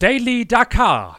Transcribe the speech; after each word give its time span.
Daily 0.00 0.46
Dakar. 0.46 1.18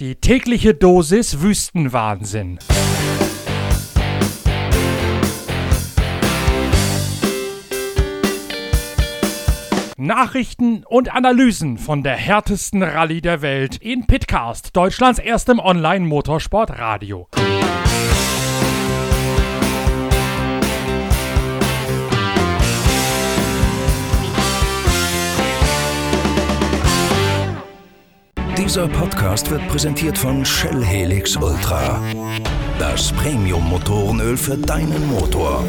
Die 0.00 0.14
tägliche 0.14 0.72
Dosis 0.72 1.42
Wüstenwahnsinn. 1.42 2.58
Nachrichten 9.98 10.84
und 10.88 11.12
Analysen 11.12 11.76
von 11.76 12.02
der 12.02 12.16
härtesten 12.16 12.82
Rallye 12.82 13.20
der 13.20 13.42
Welt 13.42 13.76
in 13.76 14.06
Pitcast, 14.06 14.74
Deutschlands 14.74 15.18
erstem 15.18 15.58
Online-Motorsport-Radio. 15.58 17.28
Dieser 28.60 28.86
Podcast 28.88 29.50
wird 29.50 29.66
präsentiert 29.68 30.18
von 30.18 30.44
Shell 30.44 30.84
Helix 30.84 31.34
Ultra. 31.34 31.98
Das 32.78 33.10
Premium-Motorenöl 33.12 34.36
für 34.36 34.58
deinen 34.58 35.08
Motor. 35.08 35.64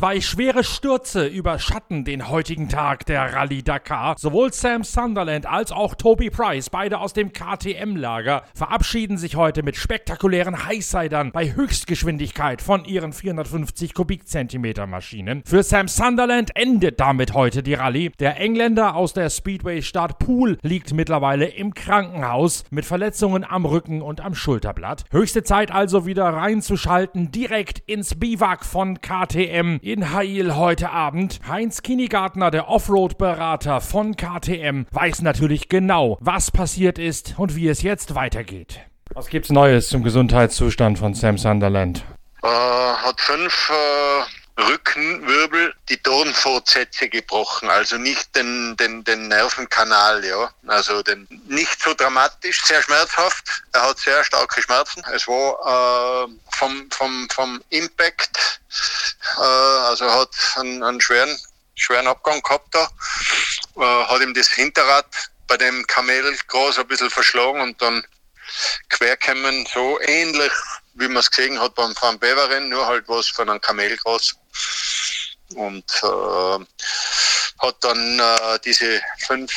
Zwei 0.00 0.22
schwere 0.22 0.64
Stürze 0.64 1.26
überschatten 1.26 2.06
den 2.06 2.30
heutigen 2.30 2.70
Tag 2.70 3.04
der 3.04 3.34
Rallye 3.34 3.60
Dakar. 3.60 4.14
Sowohl 4.18 4.50
Sam 4.50 4.82
Sunderland 4.82 5.44
als 5.44 5.72
auch 5.72 5.94
Toby 5.94 6.30
Price, 6.30 6.70
beide 6.70 7.00
aus 7.00 7.12
dem 7.12 7.34
KTM-Lager, 7.34 8.44
verabschieden 8.54 9.18
sich 9.18 9.36
heute 9.36 9.62
mit 9.62 9.76
spektakulären 9.76 10.64
Highsidern 10.64 11.32
bei 11.32 11.54
Höchstgeschwindigkeit 11.54 12.62
von 12.62 12.86
ihren 12.86 13.12
450 13.12 13.92
Kubikzentimeter 13.92 14.86
Maschinen. 14.86 15.42
Für 15.44 15.62
Sam 15.62 15.86
Sunderland 15.86 16.52
endet 16.54 16.98
damit 16.98 17.34
heute 17.34 17.62
die 17.62 17.74
Rallye. 17.74 18.12
Der 18.20 18.40
Engländer 18.40 18.96
aus 18.96 19.12
der 19.12 19.28
Speedway-Stadt 19.28 20.18
Poole 20.18 20.56
liegt 20.62 20.94
mittlerweile 20.94 21.44
im 21.44 21.74
Krankenhaus 21.74 22.64
mit 22.70 22.86
Verletzungen 22.86 23.44
am 23.44 23.66
Rücken 23.66 24.00
und 24.00 24.22
am 24.22 24.34
Schulterblatt. 24.34 25.04
Höchste 25.10 25.42
Zeit 25.42 25.70
also 25.70 26.06
wieder 26.06 26.24
reinzuschalten, 26.24 27.30
direkt 27.32 27.80
ins 27.80 28.14
Biwak 28.14 28.64
von 28.64 29.02
KTM 29.02 29.78
in 29.92 30.12
Hail 30.12 30.56
heute 30.56 30.90
Abend. 30.90 31.40
Heinz 31.48 31.82
Kinigartner, 31.82 32.50
der 32.50 32.68
Offroad-Berater 32.68 33.80
von 33.80 34.16
KTM, 34.16 34.86
weiß 34.92 35.22
natürlich 35.22 35.68
genau, 35.68 36.16
was 36.20 36.50
passiert 36.50 36.98
ist 36.98 37.34
und 37.38 37.56
wie 37.56 37.68
es 37.68 37.82
jetzt 37.82 38.14
weitergeht. 38.14 38.80
Was 39.14 39.28
gibt's 39.28 39.50
Neues 39.50 39.88
zum 39.88 40.04
Gesundheitszustand 40.04 40.98
von 40.98 41.14
Sam 41.14 41.36
Sunderland? 41.38 42.04
Äh, 42.42 42.46
hat 42.46 43.20
fünf 43.20 43.70
äh, 43.70 44.39
Rückenwirbel 44.60 45.74
die 45.88 45.96
Tonfortsätze 46.02 47.08
gebrochen, 47.08 47.68
also 47.70 47.96
nicht 47.96 48.34
den, 48.36 48.76
den, 48.76 49.04
den 49.04 49.28
Nervenkanal, 49.28 50.24
ja. 50.24 50.52
Also 50.66 51.02
den, 51.02 51.26
nicht 51.46 51.82
so 51.82 51.94
dramatisch, 51.94 52.64
sehr 52.64 52.82
schmerzhaft. 52.82 53.62
Er 53.72 53.82
hat 53.82 53.98
sehr 53.98 54.22
starke 54.24 54.62
Schmerzen. 54.62 55.02
Es 55.12 55.26
war 55.26 56.26
äh, 56.26 56.32
vom, 56.56 56.90
vom, 56.90 57.28
vom 57.30 57.62
Impact, 57.70 58.60
äh, 59.38 59.40
also 59.40 60.10
hat 60.10 60.30
einen, 60.56 60.82
einen 60.82 61.00
schweren, 61.00 61.36
schweren 61.74 62.06
Abgang 62.06 62.42
gehabt 62.42 62.74
da, 62.74 62.88
äh, 63.76 64.04
hat 64.06 64.20
ihm 64.20 64.34
das 64.34 64.48
Hinterrad 64.48 65.06
bei 65.46 65.56
dem 65.56 65.86
Kamel 65.86 66.36
groß 66.46 66.78
ein 66.78 66.86
bisschen 66.86 67.10
verschlagen 67.10 67.60
und 67.60 67.80
dann 67.82 68.04
querkämmen, 68.88 69.66
so 69.72 70.00
ähnlich 70.00 70.52
wie 70.94 71.08
man 71.08 71.18
es 71.18 71.30
gesehen 71.30 71.60
hat 71.60 71.74
beim 71.74 71.94
Van 72.00 72.18
Beveren, 72.18 72.68
nur 72.68 72.86
halt 72.86 73.08
was 73.08 73.28
von 73.28 73.48
einem 73.48 73.60
Kamel 73.60 73.96
groß. 73.96 74.34
Und 75.54 75.84
äh, 76.02 76.64
hat 77.58 77.76
dann 77.80 78.18
äh, 78.18 78.58
diese 78.64 79.00
fünf 79.18 79.52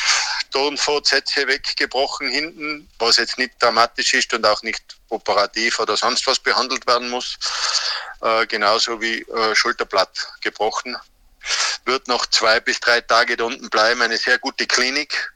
Tonfortsätze 0.51 1.47
weggebrochen 1.47 2.29
hinten, 2.29 2.89
was 2.99 3.17
jetzt 3.17 3.37
nicht 3.37 3.53
dramatisch 3.59 4.13
ist 4.13 4.33
und 4.33 4.45
auch 4.45 4.61
nicht 4.63 4.83
operativ 5.09 5.79
oder 5.79 5.95
sonst 5.95 6.25
was 6.27 6.39
behandelt 6.39 6.85
werden 6.85 7.09
muss. 7.09 7.37
Äh, 8.21 8.45
genauso 8.47 9.01
wie 9.01 9.21
äh, 9.21 9.55
Schulterblatt 9.55 10.27
gebrochen. 10.41 10.95
Wird 11.85 12.07
noch 12.07 12.25
zwei 12.27 12.59
bis 12.59 12.79
drei 12.79 13.01
Tage 13.01 13.37
da 13.37 13.45
unten 13.45 13.69
bleiben. 13.69 14.01
Eine 14.01 14.17
sehr 14.17 14.37
gute 14.37 14.65
Klinik. 14.65 15.33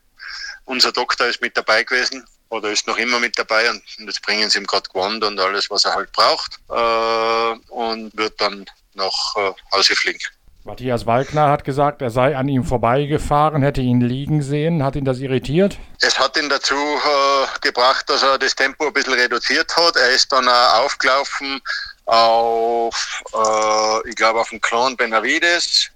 Unser 0.66 0.91
Doktor 0.91 1.28
ist 1.28 1.41
mit 1.41 1.56
dabei 1.56 1.84
gewesen 1.84 2.25
oder 2.50 2.72
ist 2.72 2.88
noch 2.88 2.97
immer 2.97 3.19
mit 3.19 3.38
dabei 3.38 3.69
und 3.69 3.84
jetzt 4.00 4.22
bringen 4.22 4.50
sie 4.50 4.59
ihm 4.59 4.68
gerade 4.68 4.90
Gewand 4.90 5.24
und 5.24 5.40
alles, 5.40 5.69
was 5.69 5.85
er 5.85 5.96
halt 5.96 6.12
braucht 6.12 6.59
äh, 6.69 7.72
und 7.72 8.16
wird 8.18 8.40
dann 8.40 8.66
nach 8.94 9.35
äh, 9.35 9.52
Hause 9.72 9.96
fliegen. 9.96 10.19
Matthias 10.68 11.06
Walkner 11.06 11.50
hat 11.50 11.63
gesagt, 11.63 12.02
er 12.02 12.09
sei 12.09 12.35
an 12.35 12.50
ihm 12.50 12.66
vorbeigefahren, 12.66 13.63
hätte 13.63 13.80
ihn 13.80 14.02
liegen 14.02 14.41
sehen. 14.41 14.84
Hat 14.84 14.97
ihn 14.97 15.06
das 15.06 15.19
irritiert? 15.19 15.78
Es 16.02 16.19
hat 16.19 16.35
ihn 16.35 16.50
dazu 16.50 16.75
äh, 16.75 17.59
gebracht, 17.62 18.09
dass 18.09 18.22
er 18.22 18.38
das 18.38 18.53
Tempo 18.53 18.88
ein 18.88 18.94
bisschen 18.94 19.14
reduziert 19.14 19.74
hat. 19.78 19.96
Er 19.96 20.12
ist 20.12 20.29
dann 20.29 20.46
auch 20.50 20.84
aufgelaufen 20.84 21.62
auf, 22.06 23.24
äh, 23.34 24.09
ich 24.09 24.16
glaube, 24.18 24.41
auf 24.41 24.50
den 24.50 24.59
Clan 24.59 24.97
Benavides 24.97 25.90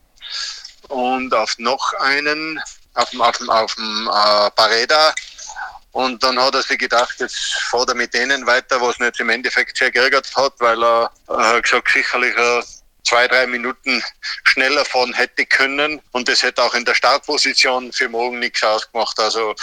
und 0.87 1.33
auf 1.33 1.53
noch 1.57 1.91
einen, 1.99 2.57
auf 2.93 3.09
dem, 3.09 3.21
auf 3.21 3.37
dem, 3.37 3.49
auf 3.49 3.75
dem 3.75 4.07
äh, 4.07 4.51
Pareda. 4.51 5.13
Und 5.91 6.23
dann 6.23 6.39
hat 6.39 6.55
er 6.55 6.61
sich 6.61 6.77
gedacht, 6.77 7.15
jetzt 7.19 7.37
fährt 7.69 7.89
er 7.89 7.95
mit 7.95 8.13
denen 8.13 8.45
weiter, 8.47 8.79
was 8.79 8.99
ihn 8.99 9.05
jetzt 9.05 9.19
im 9.19 9.29
Endeffekt 9.29 9.77
sehr 9.77 9.91
geärgert 9.91 10.29
hat, 10.35 10.53
weil 10.59 10.81
er 10.81 11.11
äh, 11.27 11.61
gesagt, 11.61 11.91
sicherlich 11.91 12.35
äh, 12.37 12.61
zwei, 13.03 13.27
drei 13.27 13.45
Minuten 13.47 14.01
schneller 14.45 14.85
fahren 14.85 15.13
hätte 15.13 15.45
können. 15.45 16.01
Und 16.11 16.29
das 16.29 16.43
hätte 16.43 16.63
auch 16.63 16.73
in 16.73 16.85
der 16.85 16.95
Startposition 16.95 17.91
für 17.91 18.07
morgen 18.07 18.39
nichts 18.39 18.63
ausgemacht. 18.63 19.19
Also 19.19 19.53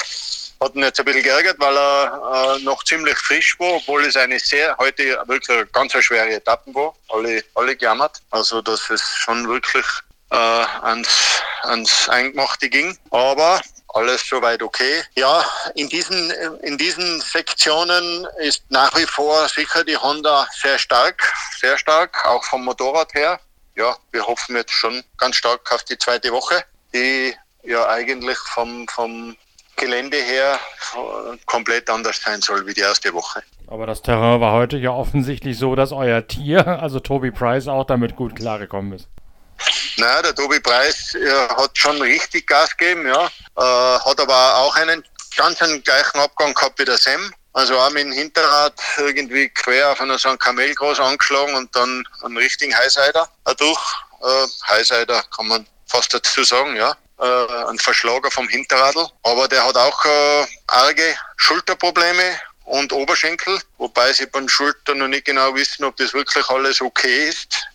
hat 0.60 0.74
ihn 0.74 0.82
jetzt 0.82 0.98
ein 0.98 1.04
bisschen 1.04 1.22
geärgert, 1.22 1.56
weil 1.58 1.76
er 1.76 2.56
äh, 2.56 2.62
noch 2.62 2.82
ziemlich 2.84 3.16
frisch 3.16 3.58
war, 3.58 3.74
obwohl 3.74 4.04
es 4.04 4.16
eine 4.16 4.38
sehr, 4.38 4.76
heute 4.78 5.22
wirklich 5.26 5.56
eine 5.56 5.66
ganz 5.66 5.92
schwere 5.92 6.34
Etappen 6.34 6.74
war. 6.74 6.94
Alle, 7.08 7.44
alle 7.54 7.76
gejammert. 7.76 8.20
Also, 8.30 8.60
dass 8.60 8.90
es 8.90 9.02
schon 9.16 9.48
wirklich 9.48 9.86
äh, 10.30 10.36
ans, 10.36 11.42
ans 11.62 12.08
Eingemachte 12.08 12.68
ging. 12.68 12.98
Aber 13.10 13.60
alles 13.94 14.26
soweit 14.28 14.62
okay. 14.62 15.02
Ja, 15.14 15.44
in 15.74 15.88
diesen, 15.88 16.30
in 16.62 16.76
diesen 16.78 17.20
Sektionen 17.20 18.26
ist 18.38 18.62
nach 18.70 18.94
wie 18.96 19.06
vor 19.06 19.48
sicher 19.48 19.84
die 19.84 19.96
Honda 19.96 20.46
sehr 20.52 20.78
stark, 20.78 21.32
sehr 21.58 21.78
stark, 21.78 22.24
auch 22.26 22.44
vom 22.44 22.64
Motorrad 22.64 23.12
her. 23.14 23.40
Ja, 23.76 23.96
wir 24.10 24.26
hoffen 24.26 24.56
jetzt 24.56 24.72
schon 24.72 25.02
ganz 25.16 25.36
stark 25.36 25.72
auf 25.72 25.84
die 25.84 25.96
zweite 25.96 26.32
Woche, 26.32 26.64
die 26.92 27.34
ja 27.62 27.88
eigentlich 27.88 28.38
vom, 28.38 28.86
vom 28.88 29.36
Gelände 29.76 30.16
her 30.16 30.58
komplett 31.46 31.88
anders 31.88 32.20
sein 32.20 32.40
soll 32.40 32.66
wie 32.66 32.74
die 32.74 32.80
erste 32.80 33.12
Woche. 33.14 33.42
Aber 33.68 33.86
das 33.86 34.02
Terrain 34.02 34.40
war 34.40 34.52
heute 34.52 34.76
ja 34.78 34.90
offensichtlich 34.90 35.56
so, 35.56 35.76
dass 35.76 35.92
euer 35.92 36.26
Tier, 36.26 36.66
also 36.82 37.00
Toby 37.00 37.30
Price, 37.30 37.68
auch 37.68 37.84
damit 37.84 38.16
gut 38.16 38.34
klargekommen 38.34 38.92
ist. 38.92 39.08
Na, 39.96 40.22
der 40.22 40.34
Tobi 40.34 40.60
Preis 40.60 41.14
äh, 41.14 41.48
hat 41.48 41.76
schon 41.76 42.00
richtig 42.00 42.46
Gas 42.46 42.76
gegeben, 42.76 43.06
ja. 43.06 43.26
Äh, 43.26 43.98
hat 44.00 44.20
aber 44.20 44.56
auch 44.56 44.76
einen 44.76 45.04
ganz 45.36 45.60
einen 45.62 45.82
gleichen 45.82 46.18
Abgang 46.18 46.54
gehabt 46.54 46.78
wie 46.78 46.84
der 46.84 46.98
Sam. 46.98 47.32
Also 47.52 47.78
auch 47.78 47.90
mit 47.90 48.04
dem 48.04 48.12
Hinterrad 48.12 48.74
irgendwie 48.98 49.48
quer 49.48 49.90
auf 49.90 50.00
einer 50.00 50.18
so 50.18 50.28
einem 50.28 50.38
Kamel 50.38 50.74
groß 50.74 51.00
angeschlagen 51.00 51.54
und 51.54 51.74
dann 51.74 52.06
einen 52.22 52.36
richtigen 52.36 52.76
Highsider 52.76 53.28
durch. 53.56 53.80
Äh, 54.22 54.46
Highsider 54.68 55.22
kann 55.34 55.48
man 55.48 55.66
fast 55.86 56.12
dazu 56.14 56.44
sagen, 56.44 56.76
ja. 56.76 56.96
Äh, 57.18 57.68
ein 57.68 57.78
Verschlager 57.78 58.30
vom 58.30 58.48
Hinterradl. 58.48 59.08
Aber 59.24 59.48
der 59.48 59.64
hat 59.64 59.76
auch 59.76 60.04
äh, 60.04 60.46
arge 60.68 61.16
Schulterprobleme 61.36 62.40
und 62.64 62.92
Oberschenkel, 62.92 63.60
wobei 63.78 64.12
sie 64.12 64.26
beim 64.26 64.48
Schulter 64.48 64.94
noch 64.94 65.08
nicht 65.08 65.24
genau 65.24 65.54
wissen, 65.54 65.84
ob 65.84 65.96
das 65.96 66.12
wirklich 66.12 66.48
alles 66.48 66.80
okay 66.80 67.28
ist. 67.28 67.66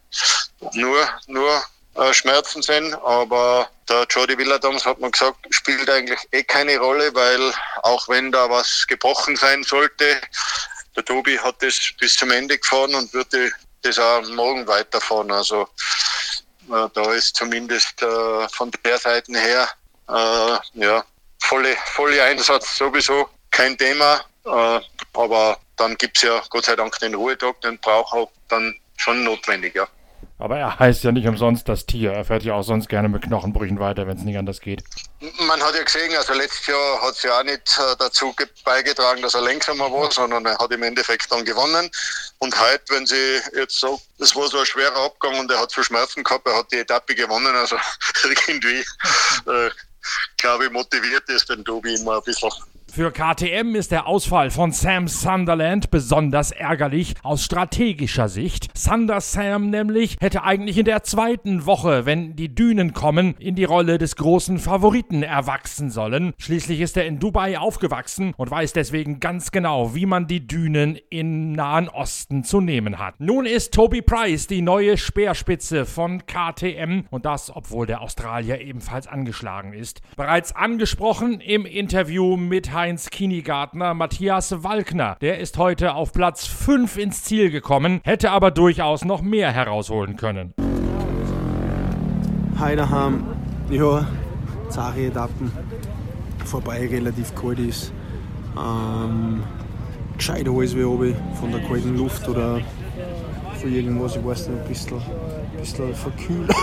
Nur, 0.73 1.09
nur 1.27 1.63
Schmerzen 2.11 2.61
sind, 2.61 2.93
aber 2.95 3.69
der 3.87 4.05
Jody 4.09 4.37
Villadams 4.37 4.85
hat 4.85 4.99
mir 4.99 5.11
gesagt, 5.11 5.37
spielt 5.51 5.89
eigentlich 5.89 6.19
eh 6.31 6.43
keine 6.43 6.79
Rolle, 6.79 7.13
weil 7.13 7.53
auch 7.83 8.07
wenn 8.09 8.31
da 8.31 8.49
was 8.49 8.87
gebrochen 8.87 9.35
sein 9.35 9.63
sollte, 9.63 10.19
der 10.95 11.05
Tobi 11.05 11.39
hat 11.39 11.61
das 11.61 11.91
bis 11.99 12.15
zum 12.15 12.31
Ende 12.31 12.57
gefahren 12.57 12.95
und 12.95 13.13
würde 13.13 13.51
das 13.81 13.99
auch 13.99 14.21
morgen 14.29 14.65
weiterfahren. 14.67 15.31
Also 15.31 15.67
äh, 16.71 16.87
da 16.93 17.13
ist 17.13 17.35
zumindest 17.35 18.01
äh, 18.01 18.47
von 18.49 18.71
der 18.85 18.97
Seite 18.97 19.31
her 19.33 19.69
äh, 20.09 20.57
ja, 20.73 21.03
volle, 21.39 21.75
volle 21.93 22.23
Einsatz 22.23 22.77
sowieso 22.77 23.29
kein 23.51 23.77
Thema. 23.77 24.23
Äh, 24.45 24.79
aber 25.13 25.59
dann 25.77 25.95
gibt 25.97 26.17
es 26.17 26.23
ja 26.23 26.41
Gott 26.49 26.65
sei 26.65 26.75
Dank 26.75 26.97
den 26.99 27.15
Ruhetag, 27.15 27.59
den 27.61 27.77
braucht 27.79 28.13
auch 28.13 28.31
dann 28.49 28.75
schon 28.97 29.23
notwendig, 29.23 29.75
ja. 29.75 29.87
Aber 30.43 30.57
er 30.57 30.77
heißt 30.77 31.05
ja 31.05 31.13
nicht 31.13 31.25
umsonst 31.25 31.69
das 31.69 31.85
Tier. 31.85 32.11
Er 32.11 32.25
fährt 32.25 32.43
ja 32.43 32.55
auch 32.55 32.63
sonst 32.63 32.89
gerne 32.89 33.07
mit 33.07 33.21
Knochenbrüchen 33.21 33.79
weiter, 33.79 34.07
wenn 34.07 34.17
es 34.17 34.23
nicht 34.23 34.37
anders 34.37 34.59
geht. 34.59 34.83
Man 35.47 35.63
hat 35.63 35.73
ja 35.73 35.81
gesehen, 35.83 36.13
also 36.17 36.33
letztes 36.33 36.67
Jahr 36.67 37.01
hat 37.01 37.15
es 37.15 37.23
ja 37.23 37.39
auch 37.39 37.43
nicht 37.45 37.79
äh, 37.79 37.95
dazu 37.97 38.35
beigetragen, 38.65 39.21
dass 39.21 39.35
er 39.35 39.41
langsamer 39.41 39.89
war, 39.89 40.11
sondern 40.11 40.45
er 40.45 40.57
hat 40.57 40.69
im 40.73 40.83
Endeffekt 40.83 41.31
dann 41.31 41.45
gewonnen. 41.45 41.89
Und 42.39 42.59
heute, 42.59 42.83
wenn 42.89 43.05
sie 43.05 43.39
jetzt 43.55 43.79
sagt, 43.79 44.01
es 44.19 44.35
war 44.35 44.49
so 44.49 44.59
ein 44.59 44.65
schwerer 44.65 45.05
Abgang 45.05 45.39
und 45.39 45.49
er 45.49 45.61
hat 45.61 45.71
so 45.71 45.81
Schmerzen 45.81 46.25
gehabt, 46.25 46.45
er 46.45 46.57
hat 46.57 46.69
die 46.73 46.79
Etappe 46.79 47.15
gewonnen, 47.15 47.55
also 47.55 47.77
irgendwie, 48.25 48.79
äh, 49.49 49.69
glaube 50.35 50.65
ich, 50.65 50.71
motiviert 50.71 51.23
ist 51.29 51.47
den 51.47 51.63
Tobi 51.63 51.95
immer 51.95 52.17
ein 52.17 52.23
bisschen. 52.23 52.51
Für 52.95 53.11
KTM 53.11 53.73
ist 53.73 53.91
der 53.91 54.05
Ausfall 54.05 54.51
von 54.51 54.71
Sam 54.71 55.07
Sunderland 55.07 55.89
besonders 55.89 56.51
ärgerlich 56.51 57.15
aus 57.23 57.43
strategischer 57.43 58.29
Sicht. 58.29 58.69
Thunder 58.75 59.19
Sam 59.19 59.71
nämlich 59.71 60.17
hätte 60.19 60.43
eigentlich 60.43 60.77
in 60.77 60.85
der 60.85 61.01
zweiten 61.01 61.65
Woche, 61.65 62.05
wenn 62.05 62.35
die 62.35 62.53
Dünen 62.53 62.93
kommen, 62.93 63.33
in 63.39 63.55
die 63.55 63.63
Rolle 63.63 63.97
des 63.97 64.15
großen 64.15 64.59
Favoriten 64.59 65.23
erwachsen 65.23 65.89
sollen. 65.89 66.33
Schließlich 66.37 66.81
ist 66.81 66.95
er 66.95 67.07
in 67.07 67.17
Dubai 67.17 67.57
aufgewachsen 67.57 68.35
und 68.37 68.51
weiß 68.51 68.73
deswegen 68.73 69.19
ganz 69.19 69.49
genau, 69.49 69.95
wie 69.95 70.05
man 70.05 70.27
die 70.27 70.45
Dünen 70.45 70.99
im 71.09 71.53
Nahen 71.53 71.89
Osten 71.89 72.43
zu 72.43 72.61
nehmen 72.61 72.99
hat. 72.99 73.15
Nun 73.17 73.47
ist 73.47 73.73
Toby 73.73 74.03
Price 74.03 74.45
die 74.45 74.61
neue 74.61 74.97
Speerspitze 74.97 75.87
von 75.87 76.27
KTM 76.27 77.07
und 77.09 77.25
das, 77.25 77.49
obwohl 77.55 77.87
der 77.87 78.01
Australier 78.01 78.61
ebenfalls 78.61 79.07
angeschlagen 79.07 79.73
ist. 79.73 80.01
Bereits 80.15 80.55
angesprochen 80.55 81.41
im 81.41 81.65
Interview 81.65 82.37
mit 82.37 82.71
Heinz 82.83 83.09
Kinigartner 83.09 83.93
Matthias 83.93 84.61
Walkner. 84.61 85.15
Der 85.21 85.39
ist 85.39 85.57
heute 85.57 85.95
auf 85.95 86.11
Platz 86.11 86.45
5 86.45 86.97
ins 86.97 87.23
Ziel 87.23 87.49
gekommen, 87.49 88.01
hätte 88.03 88.29
aber 88.31 88.51
durchaus 88.51 89.05
noch 89.05 89.21
mehr 89.21 89.53
herausholen 89.53 90.17
können. 90.17 90.53
Heute 92.59 92.85
ja 93.69 94.05
zache 94.67 94.99
Etappen 94.99 95.49
vorbei, 96.43 96.85
relativ 96.85 97.33
kalt 97.33 97.59
ist. 97.59 97.93
Ähm, 98.57 99.43
gescheit 100.17 100.49
alles 100.49 100.75
wie 100.75 100.83
oben 100.83 101.15
von 101.39 101.53
der 101.53 101.61
kalten 101.61 101.95
Luft 101.95 102.27
oder 102.27 102.59
von 103.61 103.73
irgendwas, 103.73 104.17
ich 104.17 104.25
weiß 104.25 104.49
nicht, 104.49 104.61
ein 104.61 104.67
bisschen, 104.67 104.97
ein 104.97 105.57
bisschen 105.57 105.95
verkühlt 105.95 106.53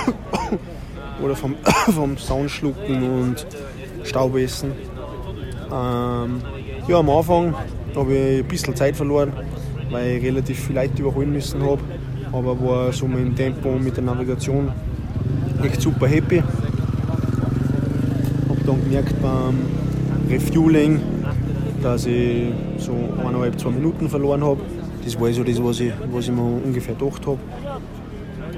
oder 1.23 1.35
vom, 1.35 1.57
vom 1.95 2.19
Soundschlucken 2.19 3.23
und 3.23 3.47
Staubessen. 4.05 4.73
Ähm, 5.73 6.43
ja, 6.89 6.99
am 6.99 7.11
Anfang 7.11 7.55
habe 7.95 8.15
ich 8.15 8.41
ein 8.41 8.49
bisschen 8.49 8.75
Zeit 8.75 8.97
verloren, 8.97 9.33
weil 9.91 10.17
ich 10.17 10.25
relativ 10.25 10.59
viele 10.67 10.83
Leute 10.83 11.03
überholen 11.03 11.33
müssen 11.33 11.63
habe. 11.63 11.81
Aber 12.33 12.61
war 12.61 12.93
so 12.93 13.07
mit 13.07 13.37
Tempo 13.37 13.73
mit 13.79 13.97
der 13.97 14.05
Navigation 14.05 14.71
echt 15.63 15.81
super 15.81 16.07
happy. 16.07 16.43
Habe 18.49 18.61
dann 18.67 18.85
gemerkt 18.85 19.15
beim 19.21 19.59
Refueling, 20.29 21.01
dass 21.83 22.07
ich 22.07 22.53
so 22.79 22.93
eineinhalb, 23.21 23.59
zwei 23.59 23.71
Minuten 23.71 24.09
verloren 24.09 24.45
habe. 24.45 24.61
Das 25.05 25.21
war 25.21 25.33
so 25.33 25.43
das, 25.45 25.63
was 25.63 25.81
ich, 25.81 25.93
was 26.13 26.27
ich 26.27 26.33
mir 26.33 26.43
ungefähr 26.43 26.95
gedacht 26.95 27.27
habe. 27.27 27.39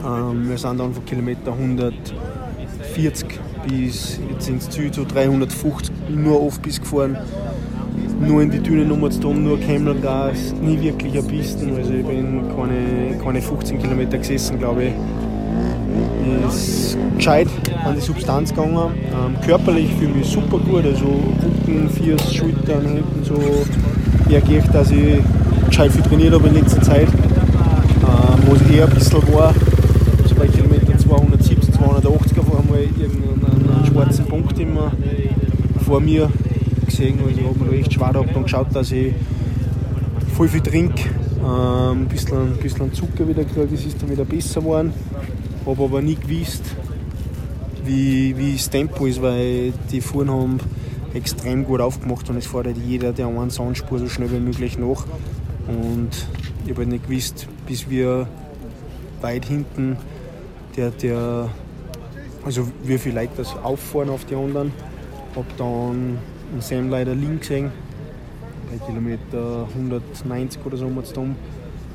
Ähm, 0.05 0.49
wir 0.49 0.59
sind 0.59 0.79
dann 0.79 0.93
von 0.93 1.05
Kilometer 1.05 1.53
140 1.53 3.39
bis 3.69 4.19
jetzt 4.31 4.49
ins 4.49 4.71
Ziel 4.71 4.91
zu 4.91 5.05
350 5.05 5.93
nur 6.09 6.41
auf 6.41 6.61
bis 6.61 6.81
gefahren. 6.81 7.17
Nur 8.21 8.43
in 8.43 8.51
die 8.51 8.61
Düne 8.61 8.85
Nummer 8.85 9.11
zu 9.11 9.21
tun, 9.21 9.43
nur 9.43 9.59
Kämmelgas, 9.59 10.55
nie 10.63 10.81
wirklich 10.81 11.19
ein 11.19 11.27
Pisten. 11.27 11.75
Also 11.77 11.93
ich 11.93 12.05
bin 12.05 12.43
keine, 12.57 13.19
keine 13.23 13.43
15 13.43 13.81
Kilometer 13.81 14.19
gesessen, 14.19 14.59
glaube 14.59 14.85
ich. 14.85 14.93
Ist 16.49 16.97
gescheit 17.17 17.49
an 17.85 17.95
die 17.97 18.01
Substanz 18.01 18.51
gegangen. 18.51 18.77
Ähm, 18.77 19.37
körperlich 19.45 19.93
fühle 19.95 20.11
ich 20.11 20.17
mich 20.17 20.29
super 20.29 20.59
gut, 20.59 20.85
also 20.85 21.05
Rücken, 21.05 21.91
Fiers, 21.91 22.35
Schultern, 22.35 22.85
Händen 22.87 23.25
so. 23.25 23.35
Merke 24.29 24.59
ich, 24.59 24.65
dass 24.67 24.91
ich 24.91 25.19
gescheit 25.67 25.93
viel 25.93 26.03
trainiert 26.03 26.33
habe 26.33 26.49
in 26.49 26.55
letzter 26.55 26.81
Zeit. 26.81 27.09
Ähm, 27.09 28.43
wo 28.47 28.55
es 28.55 28.63
eher 28.71 28.85
ein 28.85 28.95
bisschen 28.95 29.35
war, 29.35 29.55
so 30.27 30.35
bei 30.35 30.47
Kilometer 30.47 30.97
270, 30.97 31.73
280 31.73 32.39
auf 32.39 32.59
einmal 32.59 32.81
irgendeinen 32.81 33.87
schwarzen 33.87 34.25
Punkt 34.27 34.59
immer 34.59 34.93
vor 35.93 36.01
mir 36.01 36.31
gesehen. 36.87 37.19
Also 37.19 37.39
ich 37.39 37.47
habe 37.47 37.65
mir 37.67 37.79
echt 37.79 37.93
schwer 37.93 38.13
gehabt 38.15 38.35
und 38.35 38.45
geschaut, 38.45 38.75
dass 38.75 38.91
ich 38.93 39.13
voll 40.35 40.49
viel 40.49 40.63
trinke, 40.63 41.03
ähm, 41.45 42.03
ein 42.03 42.09
bisschen, 42.09 42.55
ein 42.55 42.57
bisschen 42.57 42.95
Zucker 42.95 43.29
wieder 43.29 43.45
gekriegt, 43.45 43.73
es 43.75 43.85
ist 43.85 44.01
dann 44.01 44.09
wieder 44.09 44.25
besser 44.25 44.63
geworden. 44.63 44.95
Habe 45.67 45.85
aber 45.85 46.01
nie 46.01 46.15
gewusst, 46.15 46.63
wie, 47.85 48.35
wie 48.39 48.55
das 48.55 48.71
Tempo 48.71 49.05
ist, 49.05 49.21
weil 49.21 49.75
die 49.91 50.01
Fuhren 50.01 50.31
haben 50.31 50.61
extrem 51.13 51.63
gut 51.63 51.83
aufgemacht 51.83 52.31
und 52.31 52.39
es 52.39 52.47
fährt 52.47 52.69
halt 52.69 52.79
jeder 52.79 53.13
der 53.13 53.27
einen 53.27 53.51
Soundspur 53.51 53.99
so 53.99 54.09
schnell 54.09 54.33
wie 54.33 54.41
möglich 54.41 54.79
nach. 54.79 55.05
Und 55.69 56.27
ich 56.65 56.71
habe 56.71 56.85
halt 56.85 56.89
nicht 56.89 57.07
gewusst, 57.07 57.49
bis 57.67 57.91
wir 57.91 58.27
weit 59.21 59.45
hinten 59.45 59.99
der, 60.75 60.91
der 60.91 61.51
also 62.47 62.67
wie 62.83 62.97
viele 62.97 63.21
Leute 63.21 63.33
das 63.37 63.55
auffahren 63.63 64.09
auf 64.09 64.25
die 64.25 64.37
anderen. 64.37 64.73
Hab 65.35 65.57
dann 65.57 66.19
einen 66.53 66.61
Sam 66.61 66.91
leider 66.91 67.15
links 67.15 67.49
gesehen, 67.49 67.71
bei 68.71 68.77
Kilometer 68.85 69.67
190 69.75 70.61
oder 70.67 70.77
so 70.77 70.85
haben 70.85 70.95
wir 70.95 71.03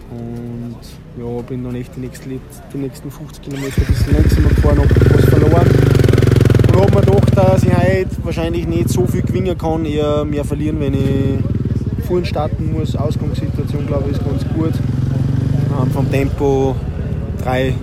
Und 0.09 0.75
ja, 1.19 1.41
bin 1.43 1.63
dann 1.63 1.75
echt 1.75 1.95
die 1.95 1.99
nächsten, 1.99 2.39
die 2.73 2.77
nächsten 2.77 3.11
50 3.11 3.43
Kilometer 3.43 3.79
ein 3.79 3.85
bisschen 3.85 4.13
langsamer 4.13 4.49
gefahren, 4.49 4.79
hab 4.79 5.13
was 5.13 5.25
verloren. 5.25 5.67
Und 6.67 6.81
hab 6.81 6.95
mir 6.95 7.01
gedacht, 7.01 7.37
dass 7.37 7.63
ich 7.63 7.77
heute 7.77 8.09
wahrscheinlich 8.23 8.67
nicht 8.67 8.89
so 8.89 9.05
viel 9.05 9.21
gewinnen 9.21 9.55
kann, 9.55 9.85
eher 9.85 10.25
mehr 10.25 10.43
verlieren, 10.43 10.79
wenn 10.79 10.95
ich 10.95 12.05
vorhin 12.07 12.25
starten 12.25 12.73
muss. 12.73 12.95
Ausgangssituation 12.95 13.85
glaube 13.85 14.09
ich 14.09 14.17
ist 14.17 14.25
ganz 14.25 14.43
gut. 14.55 14.73
Vom 15.93 16.09
Tempo 16.09 16.75
3, 17.43 17.75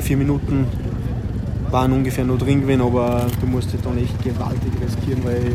4 0.00 0.16
Minuten 0.16 0.66
waren 1.70 1.92
ungefähr 1.92 2.24
noch 2.24 2.38
drin 2.38 2.62
gewesen, 2.62 2.80
aber 2.80 3.26
du 3.40 3.46
musst 3.46 3.72
dich 3.72 3.80
dann 3.82 3.98
echt 3.98 4.22
gewaltig 4.22 4.72
riskieren, 4.82 5.22
weil 5.24 5.52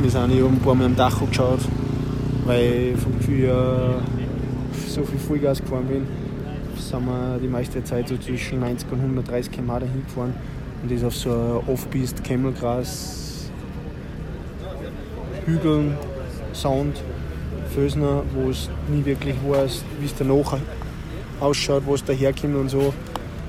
wir 0.00 0.10
sind 0.10 0.34
ja 0.34 0.44
ein 0.44 0.58
paar 0.58 0.74
Mal 0.74 0.86
am 0.86 0.96
Dach 0.96 1.20
geschaut, 1.28 1.60
weil 2.44 2.96
vom 2.96 3.16
Gefühl 3.18 3.46
her 3.46 3.94
so 4.88 5.04
viel 5.04 5.18
Vollgas 5.18 5.60
gefahren 5.60 5.86
bin. 5.86 6.06
sind 6.76 7.06
wir 7.06 7.38
die 7.42 7.48
meiste 7.48 7.82
Zeit 7.84 8.08
so 8.08 8.16
zwischen 8.16 8.60
90 8.60 8.90
und 8.90 9.00
130 9.00 9.52
km 9.52 9.66
dahin 9.66 10.04
gefahren 10.06 10.34
und 10.82 10.90
das 10.90 11.04
auf 11.04 11.14
so 11.14 11.62
Off-Pist, 11.66 12.24
Kemmelgras, 12.24 13.50
Hügeln, 15.46 15.96
Sound, 16.52 16.96
Fösner, 17.74 18.22
wo 18.34 18.50
es 18.50 18.70
nie 18.88 19.04
wirklich 19.04 19.36
weiß, 19.46 19.84
wie 20.00 20.06
es 20.06 20.14
danach 20.16 20.56
ausschaut, 21.40 21.82
wo 21.86 21.94
es 21.94 22.04
daherkommt 22.04 22.56
und 22.56 22.68
so 22.70 22.92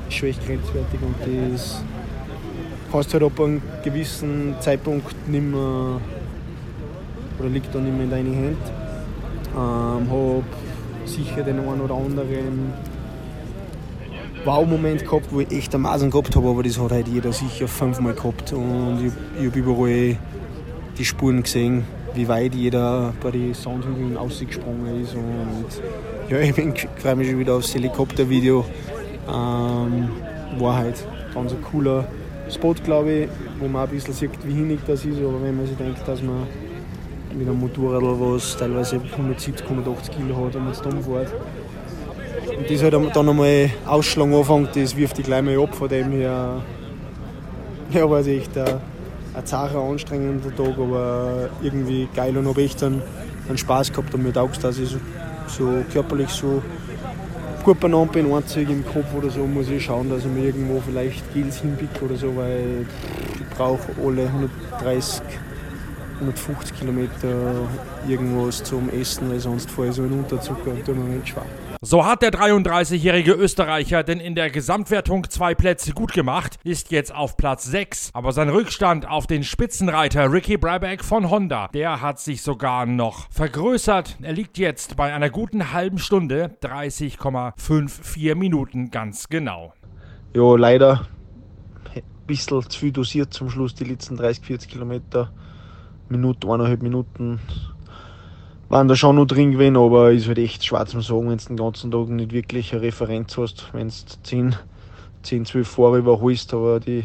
ist 0.09 0.17
schon 0.17 0.31
grenzwertig 0.31 0.99
und 1.01 1.53
das 1.53 1.83
kannst 2.91 3.13
du 3.13 3.19
halt 3.19 3.23
ab 3.23 3.39
einem 3.39 3.61
gewissen 3.83 4.55
Zeitpunkt 4.59 5.29
nicht 5.29 5.43
mehr 5.43 6.01
oder 7.39 7.49
liegt 7.49 7.73
dann 7.73 7.83
nicht 7.83 7.93
mehr 7.93 8.03
in 8.03 8.09
deinen 8.09 8.33
Händen. 8.33 8.57
Ähm, 9.55 10.09
habe 10.09 10.43
sicher 11.05 11.43
den 11.43 11.59
einen 11.59 11.81
oder 11.81 11.95
anderen 11.95 12.73
Wow-Moment 14.45 15.05
gehabt, 15.05 15.27
wo 15.31 15.41
ich 15.41 15.51
echt 15.51 15.73
am 15.75 15.81
Masen 15.81 16.11
gehabt 16.11 16.35
habe, 16.35 16.49
aber 16.49 16.63
das 16.63 16.79
hat 16.79 16.91
halt 16.91 17.07
jeder 17.07 17.31
sicher 17.31 17.67
fünfmal 17.67 18.13
gehabt. 18.13 18.53
Und 18.53 19.05
ich, 19.05 19.41
ich 19.41 19.47
habe 19.47 19.59
überall 19.59 20.17
die 20.97 21.05
Spuren 21.05 21.43
gesehen, 21.43 21.85
wie 22.15 22.27
weit 22.27 22.55
jeder 22.55 23.13
bei 23.21 23.31
den 23.31 23.53
Soundhügeln 23.53 24.17
ausgesprungen 24.17 25.03
ist. 25.03 25.13
Und 25.13 25.65
ja, 26.29 26.39
ich 26.39 26.87
freue 26.97 27.15
mich 27.15 27.29
schon 27.29 27.39
wieder 27.39 27.53
aufs 27.53 27.73
Helikoptervideo 27.73 28.65
ähm, 29.33 30.09
war 30.59 30.75
halt 30.75 31.05
ganz 31.33 31.53
ein 31.53 31.61
cooler 31.61 32.05
Spot, 32.49 32.73
glaube 32.73 33.11
ich, 33.11 33.29
wo 33.59 33.67
man 33.67 33.83
ein 33.83 33.89
bisschen 33.89 34.13
sieht, 34.13 34.31
wie 34.43 34.53
hinig 34.53 34.79
das 34.87 35.05
ist. 35.05 35.19
Aber 35.19 35.41
wenn 35.41 35.55
man 35.55 35.67
sich 35.67 35.77
denkt, 35.77 36.07
dass 36.07 36.21
man 36.21 36.47
mit 37.37 37.47
einem 37.47 37.59
Motorrad, 37.59 38.01
was 38.03 38.57
teilweise 38.57 38.95
170, 38.95 39.65
180 39.69 40.15
Kilo 40.15 40.45
hat 40.45 40.55
und 40.55 40.63
man 40.63 40.71
es 40.71 40.81
dumm 40.81 41.03
fährt. 41.03 41.31
Und 42.57 42.69
das 42.69 42.83
halt 42.83 42.93
dann 42.93 43.29
einmal 43.29 43.69
Ausschlag 43.85 44.27
anfängt, 44.27 44.75
das 44.75 44.95
wirft 44.97 45.17
die 45.17 45.23
gleich 45.23 45.43
mal 45.43 45.57
ab. 45.59 45.75
Von 45.75 45.89
dem 45.89 46.11
her 46.11 46.61
ja, 47.91 48.09
war 48.09 48.19
es 48.19 48.27
echt 48.27 48.57
ein, 48.57 48.79
zacher, 49.45 49.79
anstrengender 49.79 50.55
Tag, 50.55 50.77
aber 50.77 51.49
irgendwie 51.61 52.07
geil 52.13 52.37
und 52.37 52.47
habe 52.47 52.61
echt 52.61 52.83
einen, 52.83 53.01
einen 53.47 53.57
Spaß 53.57 53.91
gehabt 53.91 54.13
und 54.13 54.23
mir 54.23 54.33
taugt 54.33 54.63
dass 54.63 54.77
ich 54.77 54.89
so, 54.89 54.97
so 55.47 55.83
körperlich 55.91 56.29
so 56.29 56.61
gut 57.63 57.79
benannt 57.79 58.11
bin, 58.11 58.31
einzig 58.31 58.69
im 58.69 58.85
Kopf 58.85 59.13
oder 59.15 59.29
so, 59.29 59.45
muss 59.45 59.69
ich 59.69 59.83
schauen, 59.83 60.09
dass 60.09 60.25
ich 60.25 60.31
mir 60.31 60.45
irgendwo 60.45 60.81
vielleicht 60.81 61.33
Gels 61.33 61.57
hinpicke 61.57 62.05
oder 62.05 62.15
so, 62.15 62.35
weil 62.35 62.85
ich 63.35 63.57
brauche 63.57 63.87
alle 64.03 64.27
130 64.27 65.23
150 66.19 66.77
Kilometer 66.77 67.67
irgendwas 68.07 68.63
zum 68.63 68.89
Essen, 68.89 69.29
weil 69.29 69.39
sonst 69.39 69.71
fahre 69.71 69.89
ich 69.89 69.95
so 69.95 70.03
in 70.03 70.11
Unterzucker 70.11 70.71
und 70.71 70.85
tue 70.85 70.95
mir 70.95 71.15
nicht 71.15 71.29
schwer. 71.29 71.45
So 71.81 72.05
hat 72.05 72.21
der 72.21 72.31
33-jährige 72.31 73.31
Österreicher 73.31 74.03
denn 74.03 74.19
in 74.19 74.35
der 74.35 74.49
Gesamtwertung 74.49 75.29
zwei 75.29 75.55
Plätze 75.55 75.93
gut 75.93 76.11
gemacht, 76.11 76.57
ist 76.65 76.91
jetzt 76.91 77.15
auf 77.15 77.37
Platz 77.37 77.63
6. 77.63 78.09
Aber 78.13 78.33
sein 78.33 78.49
Rückstand 78.49 79.07
auf 79.07 79.27
den 79.27 79.43
Spitzenreiter 79.43 80.29
Ricky 80.29 80.57
Brabeck 80.57 81.05
von 81.05 81.29
Honda, 81.29 81.69
der 81.73 82.01
hat 82.01 82.19
sich 82.19 82.41
sogar 82.41 82.85
noch 82.85 83.31
vergrößert. 83.31 84.17
Er 84.21 84.33
liegt 84.33 84.57
jetzt 84.57 84.97
bei 84.97 85.13
einer 85.13 85.29
guten 85.29 85.71
halben 85.71 85.99
Stunde, 85.99 86.51
30,54 86.61 88.35
Minuten 88.35 88.91
ganz 88.91 89.29
genau. 89.29 89.73
Ja, 90.35 90.57
leider 90.57 91.07
ein 91.95 92.03
bisschen 92.27 92.61
zu 92.69 92.77
viel 92.77 92.91
dosiert 92.91 93.33
zum 93.33 93.49
Schluss, 93.49 93.73
die 93.73 93.85
letzten 93.85 94.17
30, 94.17 94.45
40 94.45 94.69
Kilometer. 94.69 95.31
Minute, 96.09 96.47
eineinhalb 96.47 96.81
Minuten 96.81 97.39
waren 98.69 98.87
da 98.87 98.95
schon 98.95 99.15
noch 99.15 99.25
drin 99.25 99.51
gewesen, 99.51 99.77
aber 99.77 100.11
ist 100.11 100.27
halt 100.27 100.37
echt 100.37 100.63
schwer 100.63 100.85
zu 100.85 101.01
sagen, 101.01 101.29
wenn 101.29 101.37
du 101.37 101.45
den 101.45 101.57
ganzen 101.57 101.91
Tag 101.91 102.09
nicht 102.09 102.31
wirklich 102.31 102.71
eine 102.71 102.83
Referenz 102.83 103.37
hast, 103.37 103.73
wenn 103.73 103.87
du 103.87 103.93
10, 104.23 104.55
10 105.23 105.45
12 105.45 105.67
Fahrer 105.67 105.97
überholst, 105.97 106.53
aber 106.53 106.79
die 106.79 107.03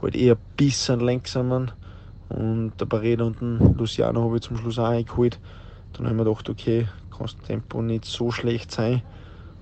halt 0.00 0.16
eher 0.16 0.34
ein 0.34 0.40
bisschen 0.56 1.00
langsamer. 1.00 1.66
Und 2.28 2.72
der 2.80 2.86
Barreda 2.86 3.24
und 3.24 3.40
den 3.40 3.76
Luciano 3.76 4.24
habe 4.24 4.36
ich 4.36 4.42
zum 4.42 4.56
Schluss 4.56 4.78
auch 4.78 4.86
eingeholt. 4.86 5.38
Dann 5.92 6.06
haben 6.08 6.16
wir 6.16 6.24
gedacht, 6.24 6.48
okay, 6.48 6.88
kann 7.10 7.26
das 7.26 7.36
Tempo 7.38 7.82
nicht 7.82 8.04
so 8.04 8.30
schlecht 8.30 8.70
sein. 8.72 9.02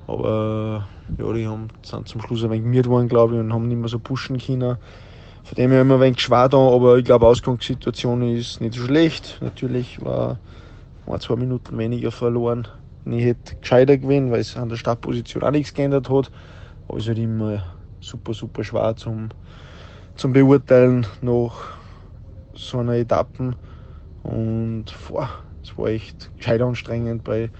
Aber 0.06 0.88
ja, 1.18 1.32
die 1.32 1.46
haben, 1.46 1.68
sind 1.82 2.08
zum 2.08 2.20
Schluss 2.20 2.44
ein 2.44 2.50
wenig 2.50 2.64
gemüht 2.64 2.86
worden, 2.86 3.08
glaube 3.08 3.34
ich, 3.34 3.40
und 3.40 3.52
haben 3.52 3.68
nicht 3.68 3.78
mehr 3.78 3.88
so 3.88 3.98
pushen 3.98 4.38
können. 4.38 4.78
Von 5.44 5.56
dem 5.56 5.72
her 5.72 5.84
wir 5.84 5.96
ein 5.96 6.00
wenig 6.00 6.26
da, 6.26 6.56
aber 6.56 6.96
ich 6.96 7.04
glaube, 7.04 7.26
Ausgangssituation 7.26 8.22
ist 8.34 8.62
nicht 8.62 8.74
so 8.74 8.86
schlecht. 8.86 9.36
Natürlich 9.42 10.02
war 10.02 10.38
ein, 11.06 11.20
zwei 11.20 11.36
Minuten 11.36 11.76
weniger 11.76 12.10
verloren. 12.10 12.66
Ich 13.04 13.22
hätte 13.22 13.54
gescheiter 13.60 13.98
gewinnen, 13.98 14.30
weil 14.30 14.40
es 14.40 14.56
an 14.56 14.70
der 14.70 14.76
Startposition 14.76 15.42
auch 15.42 15.50
nichts 15.50 15.74
geändert 15.74 16.08
hat. 16.08 16.30
Aber 16.88 16.96
es 16.96 17.04
ist 17.04 17.08
halt 17.08 17.18
immer 17.18 17.62
super, 18.00 18.32
super 18.32 18.64
schwer 18.64 18.96
zum, 18.96 19.28
zum 20.16 20.32
Beurteilen 20.32 21.06
nach 21.20 21.76
so 22.54 22.78
einer 22.78 22.94
Etappe. 22.94 23.54
Und 24.22 24.86
es 24.86 25.76
war 25.76 25.88
echt 25.88 26.30
gescheit 26.38 26.62
anstrengend 26.62 27.22
bei 27.22 27.50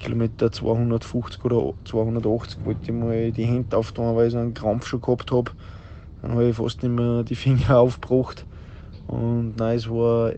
Kilometer 0.00 0.50
250 0.50 1.44
oder 1.44 1.72
280 1.84 2.64
wollte 2.64 2.80
ich 2.82 2.90
mal 2.90 3.30
die 3.30 3.44
Hände 3.44 3.76
auftun, 3.76 4.16
weil 4.16 4.26
ich 4.26 4.32
so 4.32 4.38
einen 4.38 4.54
Krampf 4.54 4.88
schon 4.88 5.00
gehabt 5.00 5.30
habe. 5.30 5.52
Dann 6.22 6.32
habe 6.32 6.48
ich 6.48 6.56
fast 6.56 6.82
nicht 6.82 6.92
mehr 6.92 7.22
die 7.22 7.36
Finger 7.36 7.78
aufgebracht. 7.78 8.46
Und 9.06 9.56
nein, 9.56 9.76
es 9.76 9.88
war 9.88 10.32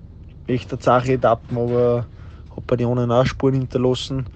echt 0.47 0.71
eine 0.71 0.79
zache 0.79 1.13
Etappe, 1.15 1.55
aber 1.55 2.07
habe 2.51 2.63
bei 2.67 2.77
den 2.77 2.89
anderen 2.89 3.13
auch 3.13 3.27
Spuren 3.27 3.55
hinterlassen. 3.55 4.27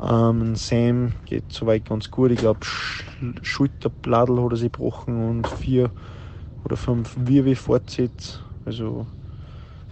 Ähm, 0.00 0.56
Sam 0.56 1.12
geht 1.26 1.52
soweit 1.52 1.84
ganz 1.84 2.10
gut. 2.10 2.30
Ich 2.30 2.38
glaube, 2.38 2.64
Sch 2.64 3.04
Schulterbladel 3.42 4.42
hat 4.42 4.52
er 4.52 4.56
sich 4.56 4.72
gebrochen 4.72 5.28
und 5.28 5.46
vier 5.46 5.90
oder 6.64 6.76
fünf 6.76 7.14
Wirbelfortsätze. 7.16 8.40
Also 8.64 9.06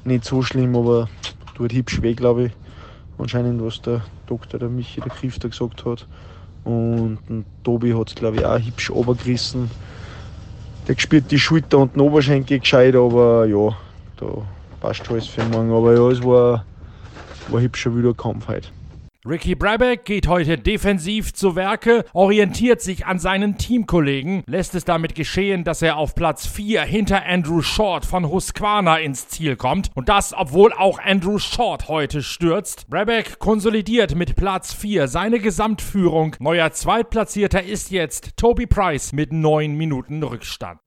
nicht 0.05 0.25
so 0.25 0.43
schlimm, 0.43 0.77
aber 0.77 1.09
tut 1.55 1.73
hübsch 1.73 2.01
weh, 2.03 2.15
glaube 2.15 2.47
ich. 2.47 2.53
Anscheinend, 3.19 3.63
was 3.63 3.83
der 3.83 4.05
Doktor, 4.27 4.59
der 4.59 4.69
Michi, 4.69 5.01
der 5.01 5.13
da 5.41 5.49
gesagt 5.49 5.85
hat. 5.85 6.07
Und 6.65 7.19
Tobi 7.65 7.95
hat 7.95 8.09
es, 8.09 8.15
glaube 8.15 8.37
ich, 8.37 8.47
auch 8.47 8.59
hübsch 8.59 8.91
runtergerissen. 8.91 9.71
Der 10.89 10.97
spürt 10.97 11.31
die 11.31 11.39
Schulter 11.39 11.79
und 11.79 11.95
den 11.95 12.01
Oberschenkel 12.01 12.61
gescheit, 12.61 12.97
aber 12.97 13.45
ja, 13.45 13.77
da 14.17 14.27
passt 14.81 15.09
alles 15.11 15.27
für 15.27 15.45
morgen. 15.45 15.71
Aber 15.71 15.93
ja, 15.95 16.11
es 16.11 16.23
war 16.25 16.65
war 17.49 17.61
hübscher 17.61 17.95
wieder 17.97 18.15
Kampf 18.15 18.49
heute. 18.49 18.69
Ricky 19.29 19.55
Brabeck 19.55 20.07
geht 20.07 20.27
heute 20.27 20.57
defensiv 20.57 21.35
zu 21.35 21.55
Werke, 21.55 22.07
orientiert 22.15 22.81
sich 22.81 23.05
an 23.05 23.19
seinen 23.19 23.59
Teamkollegen, 23.59 24.43
lässt 24.47 24.75
es 24.75 24.87
damit 24.87 25.15
geschehen, 25.15 25.65
dass 25.65 25.83
er 25.83 25.99
auf 25.99 26.15
Platz 26.15 26.47
4 26.47 26.81
hinter 26.85 27.27
Andrew 27.27 27.61
Short 27.61 28.07
von 28.07 28.31
Husqvarna 28.31 28.97
ins 28.97 29.29
Ziel 29.29 29.57
kommt. 29.57 29.91
Und 29.95 30.09
das, 30.09 30.33
obwohl 30.35 30.73
auch 30.73 30.99
Andrew 30.99 31.39
Short 31.39 31.89
heute 31.89 32.23
stürzt. 32.23 32.89
Brabeck 32.89 33.39
konsolidiert 33.39 34.15
mit 34.15 34.35
Platz 34.35 34.73
4 34.73 35.09
seine 35.09 35.41
Gesamtführung. 35.41 36.35
Neuer 36.39 36.73
Zweitplatzierter 36.73 37.63
ist 37.63 37.91
jetzt 37.91 38.39
Toby 38.39 38.67
Price 38.67 39.13
mit 39.13 39.31
9 39.31 39.77
Minuten 39.77 40.23
Rückstand. 40.23 40.81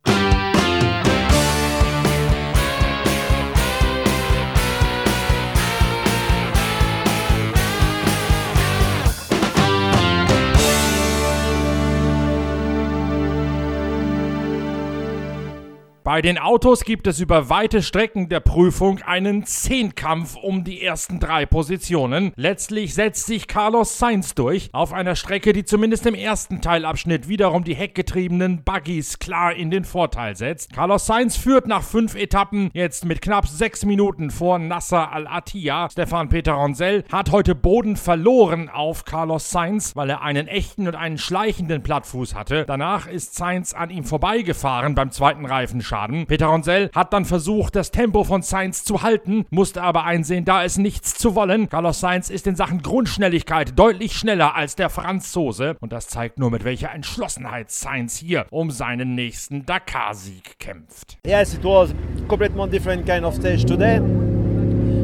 Bei 16.03 16.23
den 16.23 16.39
Autos 16.39 16.83
gibt 16.83 17.05
es 17.05 17.19
über 17.19 17.49
weite 17.49 17.83
Strecken 17.83 18.27
der 18.27 18.39
Prüfung 18.39 19.03
einen 19.03 19.45
Zehnkampf 19.45 20.35
um 20.35 20.63
die 20.63 20.81
ersten 20.81 21.19
drei 21.19 21.45
Positionen. 21.45 22.33
Letztlich 22.35 22.95
setzt 22.95 23.27
sich 23.27 23.47
Carlos 23.47 23.99
Sainz 23.99 24.33
durch 24.33 24.71
auf 24.73 24.93
einer 24.93 25.15
Strecke, 25.15 25.53
die 25.53 25.63
zumindest 25.63 26.07
im 26.07 26.15
ersten 26.15 26.59
Teilabschnitt 26.59 27.27
wiederum 27.27 27.63
die 27.63 27.75
heckgetriebenen 27.75 28.63
Buggies 28.63 29.19
klar 29.19 29.53
in 29.53 29.69
den 29.69 29.83
Vorteil 29.83 30.35
setzt. 30.35 30.73
Carlos 30.73 31.05
Sainz 31.05 31.37
führt 31.37 31.67
nach 31.67 31.83
fünf 31.83 32.15
Etappen 32.15 32.71
jetzt 32.73 33.05
mit 33.05 33.21
knapp 33.21 33.47
sechs 33.47 33.85
Minuten 33.85 34.31
vor 34.31 34.57
Nasser 34.57 35.11
Al-Attiyah. 35.11 35.87
Stefan 35.91 36.29
Peter 36.29 36.53
Ronsell 36.53 37.03
hat 37.11 37.31
heute 37.31 37.53
Boden 37.53 37.95
verloren 37.95 38.69
auf 38.69 39.05
Carlos 39.05 39.51
Sainz, 39.51 39.95
weil 39.95 40.09
er 40.09 40.23
einen 40.23 40.47
echten 40.47 40.87
und 40.87 40.95
einen 40.95 41.19
schleichenden 41.19 41.83
Plattfuß 41.83 42.33
hatte. 42.33 42.65
Danach 42.65 43.05
ist 43.05 43.35
Sainz 43.35 43.75
an 43.75 43.91
ihm 43.91 44.03
vorbeigefahren 44.03 44.95
beim 44.95 45.11
zweiten 45.11 45.45
Reifenschaden. 45.45 45.90
Schaden. 45.91 46.25
Peter 46.25 46.45
Ronsell 46.45 46.89
hat 46.95 47.11
dann 47.11 47.25
versucht, 47.25 47.75
das 47.75 47.91
Tempo 47.91 48.23
von 48.23 48.41
Sainz 48.43 48.85
zu 48.85 49.01
halten, 49.01 49.45
musste 49.49 49.83
aber 49.83 50.05
einsehen, 50.05 50.45
da 50.45 50.63
es 50.63 50.77
nichts 50.77 51.15
zu 51.15 51.35
wollen. 51.35 51.67
Carlos 51.67 51.99
Sainz 51.99 52.29
ist 52.29 52.47
in 52.47 52.55
Sachen 52.55 52.81
Grundschnelligkeit 52.81 53.77
deutlich 53.77 54.13
schneller 54.13 54.55
als 54.55 54.77
der 54.77 54.89
Franzose 54.89 55.75
und 55.81 55.91
das 55.91 56.07
zeigt 56.07 56.39
nur, 56.39 56.49
mit 56.49 56.63
welcher 56.63 56.93
Entschlossenheit 56.93 57.71
Sainz 57.71 58.15
hier 58.15 58.45
um 58.51 58.71
seinen 58.71 59.15
nächsten 59.15 59.65
Dakar-Sieg 59.65 60.59
kämpft. 60.59 61.17
Yes, 61.27 61.55
it 61.55 61.63
was 61.65 61.93
completely 62.29 62.69
different 62.69 63.05
kind 63.05 63.25
of 63.25 63.35
stage 63.35 63.65
today. 63.65 63.99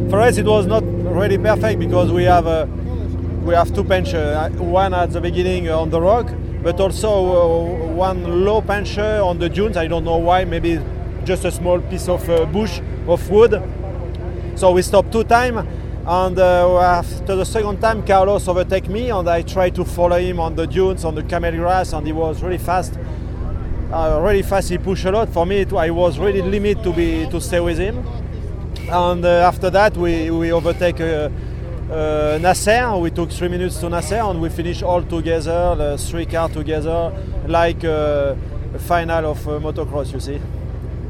For 0.09 0.19
us, 0.19 0.37
it 0.37 0.45
was 0.45 0.67
not 0.67 0.85
really 1.03 1.37
perfect 1.37 1.79
because 1.79 2.13
we 2.13 2.31
have 2.31 2.47
a, 2.47 2.65
we 3.45 3.53
have 3.53 3.73
two 3.73 3.83
punches, 3.83 4.37
one 4.57 4.93
at 4.93 5.11
the 5.11 5.19
beginning 5.19 5.69
on 5.69 5.91
the 5.91 5.99
rock 5.99 6.27
but 6.63 6.79
also 6.79 7.09
uh, 7.09 7.93
one 7.93 8.45
low 8.45 8.61
puncher 8.61 9.21
on 9.21 9.39
the 9.39 9.49
dunes. 9.49 9.77
I 9.77 9.87
don't 9.87 10.03
know 10.03 10.17
why, 10.17 10.45
maybe 10.45 10.79
just 11.23 11.45
a 11.45 11.51
small 11.51 11.79
piece 11.79 12.07
of 12.07 12.27
uh, 12.29 12.45
bush 12.45 12.79
of 13.07 13.29
wood. 13.29 13.61
So 14.55 14.71
we 14.71 14.81
stopped 14.81 15.11
two 15.11 15.23
times, 15.23 15.67
and 16.05 16.39
uh, 16.39 16.79
after 16.79 17.35
the 17.35 17.45
second 17.45 17.79
time, 17.79 18.05
Carlos 18.05 18.47
overtake 18.47 18.87
me, 18.87 19.11
and 19.11 19.29
I 19.29 19.41
tried 19.43 19.75
to 19.75 19.85
follow 19.85 20.17
him 20.17 20.39
on 20.39 20.55
the 20.55 20.65
dunes, 20.65 21.05
on 21.05 21.15
the 21.15 21.23
camel 21.23 21.51
grass, 21.51 21.93
and 21.93 22.07
he 22.07 22.13
was 22.13 22.41
really 22.41 22.57
fast. 22.57 22.97
Uh, 23.91 24.19
really 24.21 24.41
fast, 24.41 24.69
he 24.69 24.77
pushed 24.77 25.05
a 25.05 25.11
lot. 25.11 25.29
For 25.29 25.45
me, 25.45 25.59
it, 25.59 25.73
I 25.73 25.91
was 25.91 26.17
really 26.19 26.41
limit 26.41 26.83
to 26.83 26.91
be 26.91 27.27
to 27.27 27.39
stay 27.39 27.59
with 27.59 27.77
him. 27.77 28.05
And 28.89 29.23
uh, 29.23 29.47
after 29.47 29.69
that, 29.69 29.95
we 29.95 30.31
we 30.31 30.51
overtake 30.51 30.99
uh, 31.89 32.37
Nasser. 32.39 32.97
We 32.99 33.11
took 33.11 33.31
three 33.31 33.49
minutes 33.49 33.79
to 33.79 33.89
Nasser 33.89 34.21
and 34.21 34.41
we 34.41 34.49
finished 34.49 34.83
all 34.83 35.03
together, 35.03 35.75
the 35.75 35.97
three 35.97 36.25
cars 36.25 36.51
together, 36.51 37.11
like 37.47 37.83
uh, 37.83 38.35
a 38.73 38.79
final 38.79 39.25
of 39.31 39.47
uh, 39.47 39.59
motocross, 39.59 40.11
you 40.13 40.19
see. 40.19 40.39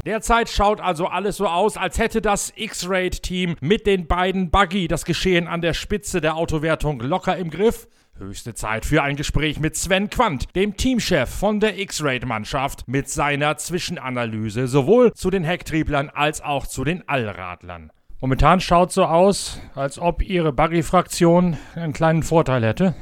Derzeit 0.04 0.48
schaut 0.48 0.80
also 0.80 1.06
alles 1.06 1.36
so 1.36 1.46
aus, 1.46 1.76
als 1.76 1.98
hätte 1.98 2.22
das 2.22 2.52
X-Raid-Team 2.56 3.56
mit 3.60 3.86
den 3.86 4.06
beiden 4.06 4.50
Buggy 4.50 4.88
das 4.88 5.04
Geschehen 5.04 5.46
an 5.46 5.60
der 5.60 5.74
Spitze 5.74 6.22
der 6.22 6.36
Autowertung 6.36 7.00
locker 7.00 7.36
im 7.36 7.50
Griff. 7.50 7.88
Höchste 8.18 8.54
Zeit 8.54 8.84
für 8.86 9.02
ein 9.02 9.16
Gespräch 9.16 9.60
mit 9.60 9.76
Sven 9.76 10.08
Quandt, 10.10 10.46
dem 10.56 10.76
Teamchef 10.76 11.28
von 11.28 11.60
der 11.60 11.78
X-Raid-Mannschaft, 11.78 12.88
mit 12.88 13.08
seiner 13.08 13.58
Zwischenanalyse 13.58 14.66
sowohl 14.66 15.12
zu 15.12 15.30
den 15.30 15.44
Hecktrieblern 15.44 16.10
als 16.12 16.40
auch 16.40 16.66
zu 16.66 16.84
den 16.84 17.06
Allradlern. 17.06 17.92
Momentan 18.20 18.60
schaut 18.60 18.90
so 18.90 19.04
aus, 19.04 19.60
als 19.76 20.00
ob 20.00 20.22
Ihre 20.22 20.52
Buggy-Fraktion 20.52 21.56
einen 21.76 21.92
kleinen 21.92 22.24
Vorteil 22.24 22.64
hätte. 22.64 22.94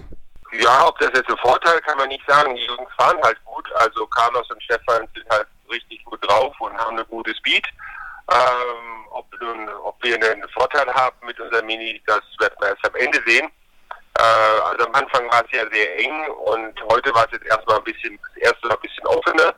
Ja, 0.60 0.86
ob 0.86 0.98
das 0.98 1.10
jetzt 1.14 1.30
ein 1.30 1.38
Vorteil 1.38 1.80
kann 1.80 1.96
man 1.96 2.08
nicht 2.08 2.22
sagen. 2.28 2.54
Die 2.54 2.66
Jungs 2.66 2.90
fahren 2.98 3.16
halt 3.22 3.42
gut. 3.46 3.66
Also 3.76 4.06
Carlos 4.08 4.50
und 4.50 4.62
Stefan 4.62 5.08
sind 5.14 5.26
halt 5.30 5.46
richtig 5.70 6.04
gut 6.04 6.18
drauf 6.28 6.54
und 6.60 6.76
haben 6.76 6.96
eine 6.96 7.04
gute 7.06 7.34
Speed. 7.34 7.64
Ähm, 8.30 9.06
ob, 9.10 9.26
nun, 9.40 9.68
ob 9.84 9.96
wir 10.02 10.16
einen 10.16 10.48
Vorteil 10.50 10.86
haben 10.92 11.16
mit 11.24 11.40
unserem 11.40 11.64
Mini, 11.64 12.02
das 12.06 12.20
werden 12.38 12.56
wir 12.60 12.68
erst 12.68 12.86
am 12.86 12.94
Ende 12.96 13.20
sehen. 13.26 13.48
Äh, 14.18 14.60
also 14.70 14.86
am 14.86 14.94
Anfang 14.94 15.30
war 15.30 15.42
es 15.44 15.56
ja 15.56 15.64
sehr 15.72 15.98
eng 15.98 16.28
und 16.44 16.74
heute 16.90 17.14
war 17.14 17.24
es 17.24 17.32
jetzt 17.32 17.46
erstmal 17.46 17.78
ein 17.78 17.84
bisschen, 17.84 18.18
erste 18.36 18.70
ein 18.70 18.80
bisschen 18.82 19.06
offener. 19.06 19.54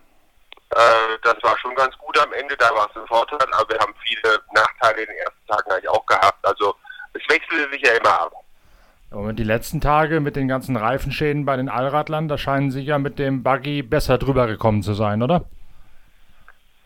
Äh, 0.79 1.19
das 1.25 1.35
war 1.43 1.59
schon 1.59 1.75
ganz 1.75 1.97
gut 1.99 2.17
am 2.21 2.33
Ende, 2.33 2.57
da 2.57 2.71
war 2.73 2.89
es 2.89 2.97
ein 2.97 3.07
Vorteil, 3.09 3.41
aber 3.53 3.69
wir 3.69 3.81
haben 3.81 3.95
viele 4.05 4.39
Nachteile 4.55 5.01
in 5.01 5.07
den 5.07 5.17
ersten 5.17 5.47
Tagen 5.49 5.73
eigentlich 5.73 5.89
auch 5.89 6.07
gehabt. 6.07 6.47
Also 6.47 6.77
es 7.15 7.23
wechselte 7.29 7.69
sich 7.73 7.83
ja 7.83 7.95
immer 7.95 8.21
ab. 8.21 8.33
Und 9.11 9.37
die 9.37 9.45
letzten 9.45 9.81
Tage 9.81 10.21
mit 10.21 10.37
den 10.37 10.47
ganzen 10.47 10.77
Reifenschäden 10.77 11.45
bei 11.45 11.57
den 11.57 11.69
Allradlern, 11.69 12.29
da 12.29 12.39
scheinen 12.39 12.71
Sie 12.71 12.83
ja 12.83 12.99
mit 12.99 13.19
dem 13.19 13.43
Buggy 13.43 13.83
besser 13.83 14.19
drüber 14.19 14.47
gekommen 14.47 14.85
zu 14.85 14.95
sein, 14.95 15.23
oder? 15.23 15.47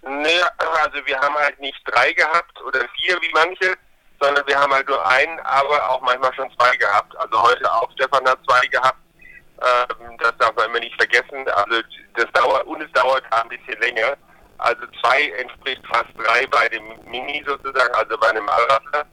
Nee, 0.02 0.40
also 0.82 0.98
wir 1.04 1.18
haben 1.20 1.34
halt 1.34 1.60
nicht 1.60 1.80
drei 1.84 2.12
gehabt 2.12 2.62
oder 2.62 2.80
vier 2.96 3.16
wie 3.20 3.30
manche, 3.34 3.74
sondern 4.20 4.46
wir 4.46 4.58
haben 4.58 4.72
halt 4.72 4.88
nur 4.88 5.06
einen, 5.06 5.38
aber 5.40 5.90
auch 5.90 6.00
manchmal 6.00 6.32
schon 6.32 6.50
zwei 6.56 6.74
gehabt. 6.76 7.14
Also 7.18 7.42
heute 7.42 7.70
auch 7.70 7.90
Stefan 7.92 8.24
hat 8.26 8.38
zwei 8.48 8.66
gehabt. 8.68 8.98
Ähm, 9.62 10.16
das 10.18 10.32
darf 10.38 10.54
man 10.56 10.66
immer 10.66 10.80
nicht 10.80 10.96
vergessen. 10.96 11.48
Also 11.54 11.82
das 12.14 12.26
dauert 12.32 12.66
und 12.66 12.82
es 12.82 12.92
dauert 12.92 13.22
ein 13.30 13.48
bisschen 13.48 13.80
länger. 13.80 14.16
Also 14.58 14.82
zwei 15.00 15.28
entspricht 15.40 15.82
fast 15.88 16.10
drei 16.16 16.46
bei 16.46 16.68
dem 16.68 16.84
Mini 17.10 17.42
sozusagen, 17.46 17.94
also 17.94 18.16
bei 18.18 18.30
einem 18.30 18.48
Allradler 18.48 19.06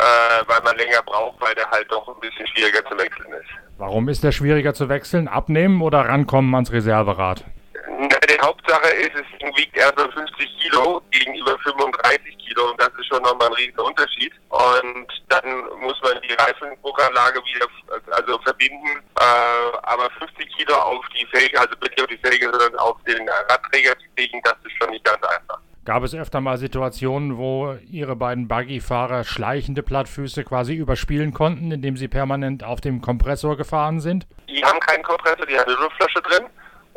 äh, 0.00 0.48
weil 0.48 0.60
man 0.62 0.76
länger 0.76 1.02
braucht, 1.04 1.40
weil 1.40 1.54
der 1.54 1.70
halt 1.70 1.90
doch 1.90 2.08
ein 2.08 2.20
bisschen 2.20 2.46
schwieriger 2.48 2.84
zu 2.88 2.96
wechseln 2.96 3.32
ist. 3.32 3.50
Warum 3.78 4.08
ist 4.08 4.24
der 4.24 4.32
schwieriger 4.32 4.74
zu 4.74 4.88
wechseln? 4.88 5.28
Abnehmen 5.28 5.82
oder 5.82 6.00
rankommen 6.00 6.54
ans 6.54 6.72
Reserverad? 6.72 7.44
Die 7.90 8.40
Hauptsache 8.40 8.88
ist, 8.90 9.10
es 9.16 9.56
wiegt 9.56 9.76
erst 9.76 9.96
mal 9.96 10.10
50 10.12 10.58
Kilo 10.60 11.02
gegenüber 11.10 11.58
35 11.58 12.38
Kilo 12.38 12.70
und 12.70 12.80
das 12.80 12.88
ist 12.96 13.06
schon 13.06 13.20
nochmal 13.22 13.48
ein 13.48 13.54
riesiger 13.54 13.84
Unterschied. 13.84 14.32
Und 14.48 15.06
dann 15.28 15.64
muss 15.80 16.00
man 16.02 16.20
die 16.22 16.32
Reifendruckanlage 16.34 17.40
wieder 17.44 17.66
also 18.12 18.38
verbinden. 18.42 19.02
Äh, 19.18 19.76
aber 19.82 20.08
50 20.20 20.56
Kilo 20.56 20.74
auf 20.76 21.04
die 21.18 21.26
Felge, 21.26 21.58
also 21.58 21.74
bitte 21.80 22.02
auf 22.02 22.08
die 22.08 22.18
Felge, 22.18 22.48
sondern 22.50 22.76
auf 22.76 22.96
den 23.08 23.28
Radträger 23.28 23.98
zu 23.98 24.06
kriegen, 24.14 24.40
das 24.44 24.54
ist 24.64 24.76
schon 24.78 24.90
nicht 24.90 25.04
ganz 25.04 25.22
einfach. 25.24 25.58
Gab 25.84 26.04
es 26.04 26.14
öfter 26.14 26.40
mal 26.40 26.58
Situationen, 26.58 27.38
wo 27.38 27.76
Ihre 27.90 28.14
beiden 28.14 28.46
Buggy-Fahrer 28.46 29.24
schleichende 29.24 29.82
Plattfüße 29.82 30.44
quasi 30.44 30.74
überspielen 30.74 31.32
konnten, 31.34 31.72
indem 31.72 31.96
sie 31.96 32.06
permanent 32.06 32.62
auf 32.62 32.80
dem 32.80 33.00
Kompressor 33.00 33.56
gefahren 33.56 33.98
sind? 33.98 34.28
Die 34.48 34.64
haben 34.64 34.78
keinen 34.78 35.02
Kompressor, 35.02 35.44
die 35.46 35.58
haben 35.58 35.66
eine 35.66 35.82
Luftflasche 35.82 36.22
drin 36.22 36.46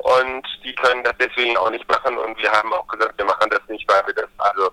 und 0.04 0.46
die 0.64 0.76
können 0.76 1.04
das 1.04 1.14
deswegen 1.20 1.56
auch 1.58 1.70
nicht 1.70 1.88
machen 1.90 2.18
und 2.18 2.38
wir 2.42 2.52
haben 2.52 2.74
auch 2.74 2.88
gesagt, 2.88 3.18
wir 3.18 3.26
machen 3.26 3.50
das 3.50 3.62
nicht, 3.68 3.90
weil 3.90 4.06
wir 4.06 4.14
das 4.14 4.30
also 4.38 4.72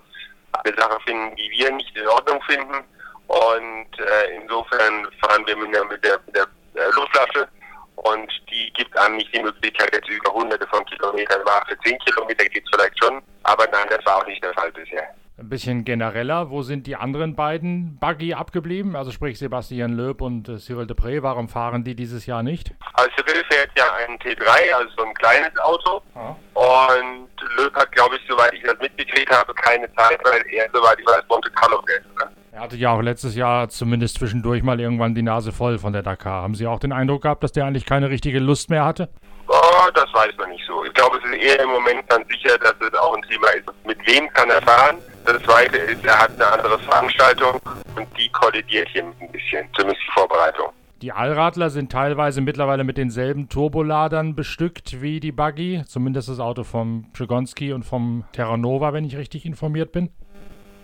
eine 0.51 0.75
Sache 0.75 0.99
finden, 1.05 1.35
die 1.37 1.49
wir 1.51 1.71
nicht 1.71 1.95
in 1.95 2.07
Ordnung 2.07 2.41
finden 2.43 2.83
und 3.27 3.99
äh, 3.99 4.35
insofern 4.35 5.07
fahren 5.21 5.45
wir 5.47 5.55
mit 5.55 5.73
der, 5.73 5.85
mit 5.85 6.03
der, 6.03 6.19
mit 6.25 6.35
der 6.75 6.91
Luftflasche 6.91 7.47
und 7.95 8.29
die 8.49 8.73
gibt 8.73 8.97
einem 8.97 9.17
nicht 9.17 9.33
die 9.33 9.41
Möglichkeit, 9.41 9.93
jetzt 9.93 10.09
über 10.09 10.33
hunderte 10.33 10.67
von 10.67 10.83
Kilometern 10.85 11.45
war. 11.45 11.65
Für 11.67 11.79
zehn 11.79 11.97
Kilometer 11.99 12.45
geht 12.45 12.63
es 12.65 12.69
vielleicht 12.73 13.01
schon, 13.01 13.21
aber 13.43 13.67
nein, 13.71 13.87
das 13.89 14.05
war 14.05 14.17
auch 14.17 14.27
nicht 14.27 14.43
der 14.43 14.53
Fall 14.53 14.71
bisher. 14.71 15.07
Ein 15.41 15.49
bisschen 15.49 15.85
genereller, 15.85 16.51
wo 16.51 16.61
sind 16.61 16.85
die 16.85 16.95
anderen 16.95 17.35
beiden 17.35 17.97
Buggy 17.97 18.35
abgeblieben? 18.35 18.95
Also 18.95 19.09
sprich 19.09 19.39
Sebastian 19.39 19.93
Löb 19.93 20.21
und 20.21 20.47
äh, 20.47 20.57
Cyril 20.59 20.85
Depré, 20.85 21.23
warum 21.23 21.49
fahren 21.49 21.83
die 21.83 21.95
dieses 21.95 22.27
Jahr 22.27 22.43
nicht? 22.43 22.75
Also 22.93 23.09
Cyril 23.17 23.43
fährt 23.49 23.71
ja 23.75 23.85
einen 24.05 24.19
T3, 24.19 24.71
also 24.75 24.91
so 24.95 25.03
ein 25.03 25.15
kleines 25.15 25.57
Auto. 25.57 26.03
Ah. 26.13 26.35
Und 26.53 27.57
Löb 27.57 27.73
hat, 27.73 27.91
glaube 27.91 28.17
ich, 28.17 28.21
soweit 28.29 28.53
ich 28.53 28.61
das 28.61 28.77
mitgekriegt 28.79 29.31
habe, 29.35 29.51
keine 29.55 29.91
Zeit, 29.95 30.19
weil 30.23 30.43
er, 30.51 30.69
soweit 30.71 30.99
ich 30.99 31.07
weiß, 31.07 31.23
Monte 31.27 31.49
Carlo 31.49 31.81
fährt. 31.87 32.03
Ne? 32.19 32.31
Er 32.51 32.59
hatte 32.59 32.75
ja 32.75 32.91
auch 32.91 33.01
letztes 33.01 33.33
Jahr 33.35 33.67
zumindest 33.69 34.19
zwischendurch 34.19 34.61
mal 34.61 34.79
irgendwann 34.79 35.15
die 35.15 35.23
Nase 35.23 35.51
voll 35.51 35.79
von 35.79 35.91
der 35.91 36.03
Dakar. 36.03 36.43
Haben 36.43 36.53
Sie 36.53 36.67
auch 36.67 36.77
den 36.77 36.91
Eindruck 36.91 37.23
gehabt, 37.23 37.43
dass 37.43 37.51
der 37.51 37.65
eigentlich 37.65 37.87
keine 37.87 38.11
richtige 38.11 38.37
Lust 38.37 38.69
mehr 38.69 38.85
hatte? 38.85 39.09
Oh, 39.47 39.89
das 39.95 40.05
weiß 40.13 40.33
man 40.37 40.51
nicht 40.51 40.63
so. 40.67 40.85
Ich 40.85 40.93
glaube, 40.93 41.17
es 41.17 41.25
ist 41.25 41.41
eher 41.41 41.63
im 41.63 41.69
Moment 41.69 42.07
ganz 42.07 42.27
sicher, 42.27 42.59
dass 42.59 42.75
es 42.79 42.93
auch 42.93 43.15
ein 43.15 43.23
Thema 43.23 43.47
ist. 43.49 43.65
Mit 43.87 43.97
wem 44.05 44.31
kann 44.33 44.47
er 44.51 44.61
fahren? 44.61 44.99
Das 45.25 45.41
Zweite 45.43 45.77
ist, 45.77 46.03
er 46.05 46.19
hat 46.19 46.31
eine 46.31 46.47
andere 46.47 46.79
Veranstaltung 46.79 47.59
und 47.95 48.07
die 48.17 48.29
kollidiert 48.29 48.87
hier 48.89 49.03
ein 49.03 49.31
bisschen, 49.31 49.67
zumindest 49.75 50.01
die 50.07 50.11
Vorbereitung. 50.13 50.71
Die 51.01 51.11
Allradler 51.11 51.71
sind 51.71 51.91
teilweise 51.91 52.41
mittlerweile 52.41 52.83
mit 52.83 52.97
denselben 52.97 53.49
Turboladern 53.49 54.35
bestückt 54.35 55.01
wie 55.01 55.19
die 55.19 55.31
Buggy, 55.31 55.83
zumindest 55.87 56.29
das 56.29 56.39
Auto 56.39 56.63
vom 56.63 57.11
Przegonski 57.13 57.73
und 57.73 57.83
vom 57.83 58.23
Terranova, 58.33 58.93
wenn 58.93 59.03
ich 59.03 59.17
richtig 59.17 59.45
informiert 59.45 59.91
bin. 59.91 60.11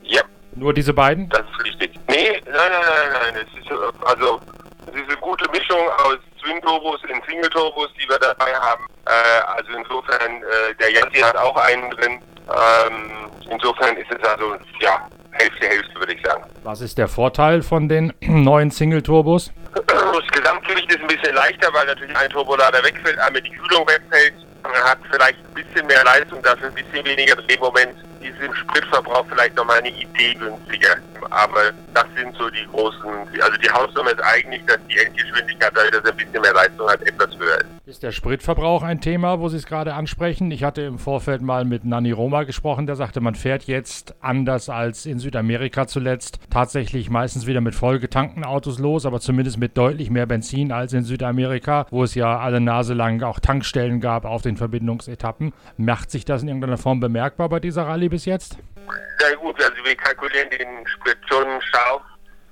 Ja. 0.02 0.22
Nur 0.56 0.74
diese 0.74 0.94
beiden? 0.94 1.30
Das 1.30 1.42
ist 1.42 1.66
richtig. 1.66 1.92
Nee, 2.08 2.42
nein, 2.46 2.56
nein, 2.56 2.82
nein, 2.82 3.34
nein. 3.34 3.46
Es 3.46 3.60
ist, 3.60 3.72
also, 4.06 4.42
es 4.88 4.96
ist 4.96 5.08
eine 5.08 5.18
gute 5.22 5.50
Mischung 5.52 5.88
aus 6.04 6.18
Twin-Turbos 6.42 7.00
in 7.04 7.22
Single-Turbos, 7.28 7.90
die 8.02 8.10
wir 8.10 8.18
dabei 8.18 8.54
haben. 8.56 8.86
Äh, 9.06 9.12
also 9.56 9.72
insofern, 9.78 10.42
äh, 10.42 10.74
der 10.80 10.92
Yanti 10.94 11.20
hat 11.20 11.38
auch 11.38 11.56
einen 11.58 11.92
drin. 11.92 12.20
Ähm, 12.50 13.12
insofern 13.50 13.96
ist 13.98 14.12
es 14.12 14.28
also, 14.28 14.56
ja, 14.80 15.08
Hälfte, 15.32 15.68
Hälfte, 15.68 16.00
würde 16.00 16.14
ich 16.14 16.26
sagen. 16.26 16.44
Was 16.64 16.82
ist 16.82 16.98
der 16.98 17.08
Vorteil 17.08 17.62
von 17.62 17.88
den 17.88 18.14
neuen 18.22 18.72
Single-Turbos? 18.72 19.52
Das 20.18 20.42
Gesamtgewicht 20.42 20.92
ist 20.92 21.00
ein 21.02 21.08
bisschen 21.08 21.36
leichter, 21.36 21.70
weil 21.74 21.86
natürlich 21.86 22.16
ein 22.18 22.30
Turbolader 22.30 22.84
wegfällt, 22.84 23.18
einmal 23.20 23.42
die 23.42 23.52
Kühlung 23.52 23.88
wegfällt. 23.88 24.34
Man 24.64 24.74
hat 24.84 24.98
vielleicht 25.12 25.38
ein 25.40 25.54
bisschen 25.54 25.86
mehr 25.86 26.04
Leistung, 26.04 26.42
dafür 26.42 26.68
ein 26.70 26.74
bisschen 26.74 27.06
weniger 27.06 27.36
Drehmoment 27.36 27.96
ist 28.28 28.42
im 28.42 28.54
Spritverbrauch 28.54 29.26
vielleicht 29.30 29.56
nochmal 29.56 29.80
eine 29.80 29.90
Idee 29.90 30.34
günstiger. 30.34 30.98
Aber 31.30 31.72
das 31.94 32.06
sind 32.16 32.36
so 32.36 32.50
die 32.50 32.66
großen, 32.72 33.10
also 33.42 33.58
die 33.58 33.70
Hausnummer 33.70 34.12
ist 34.12 34.24
eigentlich, 34.24 34.64
dass 34.66 34.78
die 34.90 34.98
Endgeschwindigkeit, 34.98 35.72
dadurch, 35.74 35.92
dass 35.92 36.04
er 36.06 36.12
ein 36.12 36.18
bisschen 36.18 36.42
mehr 36.42 36.54
Leistung 36.54 36.88
hat, 36.90 37.02
etwas 37.02 37.30
höher 37.38 37.58
ist. 37.60 37.68
Ist 37.86 38.04
der 38.04 38.12
Spritverbrauch 38.12 38.84
ein 38.84 39.00
Thema, 39.00 39.40
wo 39.40 39.48
Sie 39.48 39.58
es 39.58 39.66
gerade 39.66 39.94
ansprechen? 39.94 40.52
Ich 40.52 40.64
hatte 40.64 40.82
im 40.82 41.00
Vorfeld 41.00 41.42
mal 41.42 41.64
mit 41.64 41.86
Nani 41.86 42.12
Roma 42.12 42.44
gesprochen, 42.44 42.86
der 42.86 42.98
sagte, 42.98 43.22
man 43.22 43.34
fährt 43.34 43.64
jetzt 43.64 44.16
anders 44.20 44.70
als 44.70 45.06
in 45.06 45.20
Südamerika 45.20 45.88
zuletzt 45.88 46.40
tatsächlich 46.50 47.10
meistens 47.10 47.48
wieder 47.48 47.62
mit 47.62 47.76
vollgetankten 47.76 48.44
Autos 48.44 48.78
los, 48.78 49.06
aber 49.06 49.22
zumindest 49.22 49.58
mit 49.58 49.78
deutlich 49.78 50.10
mehr 50.10 50.26
Benzin 50.26 50.72
als 50.74 50.92
in 50.92 51.04
Südamerika, 51.04 51.88
wo 51.90 52.04
es 52.04 52.14
ja 52.14 52.40
alle 52.40 52.60
Nase 52.60 52.94
lang 52.94 53.24
auch 53.24 53.40
Tankstellen 53.40 54.02
gab 54.02 54.26
auf 54.26 54.42
den 54.42 54.58
Verbindungsetappen. 54.58 55.54
Macht 55.78 56.12
sich 56.12 56.26
das 56.26 56.42
in 56.42 56.50
irgendeiner 56.50 56.78
Form 56.78 57.00
bemerkbar 57.00 57.48
bei 57.48 57.62
dieser 57.62 57.88
Rallye 57.88 58.10
bis 58.18 58.26
jetzt? 58.26 58.58
Sehr 59.20 59.36
gut, 59.38 59.62
also 59.62 59.78
wir 59.84 59.96
kalkulieren 59.96 60.50
den 60.50 60.88
Sprit 60.88 61.18
schon 61.30 61.62
scharf, 61.62 62.02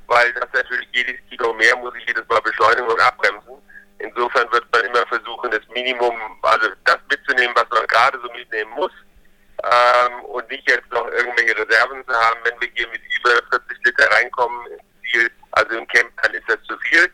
weil 0.06 0.32
das 0.34 0.48
natürlich 0.54 0.88
jedes 0.94 1.16
Kilo 1.28 1.54
mehr 1.54 1.76
muss 1.78 1.94
ich 1.98 2.06
jedes 2.06 2.28
Mal 2.30 2.40
beschleunigen 2.42 2.88
und 2.88 3.02
abbremsen. 3.02 3.58
Insofern 3.98 4.52
wird 4.52 4.66
man 4.72 4.86
immer 4.86 5.08
versuchen, 5.08 5.50
das 5.50 5.62
Minimum, 5.74 6.14
also 6.44 6.68
das 6.84 7.00
mitzunehmen, 7.10 7.56
was 7.56 7.66
man 7.72 7.88
gerade 7.88 8.20
so 8.22 8.32
mitnehmen 8.34 8.72
muss. 8.76 8.92
Ähm, 9.64 10.26
und 10.26 10.48
nicht 10.52 10.70
jetzt 10.70 10.92
noch 10.92 11.08
irgendwelche 11.08 11.58
Reserven 11.58 12.06
zu 12.06 12.14
haben, 12.14 12.40
wenn 12.44 12.62
wir 12.62 12.70
hier 12.76 12.88
mit 12.90 13.02
über 13.18 13.42
40 13.50 13.86
Liter 13.86 14.12
reinkommen 14.12 14.68
also 15.54 15.78
im 15.78 15.88
Camp, 15.88 16.12
dann 16.22 16.34
ist 16.34 16.44
das 16.48 16.62
zu 16.68 16.78
viel. 16.80 17.06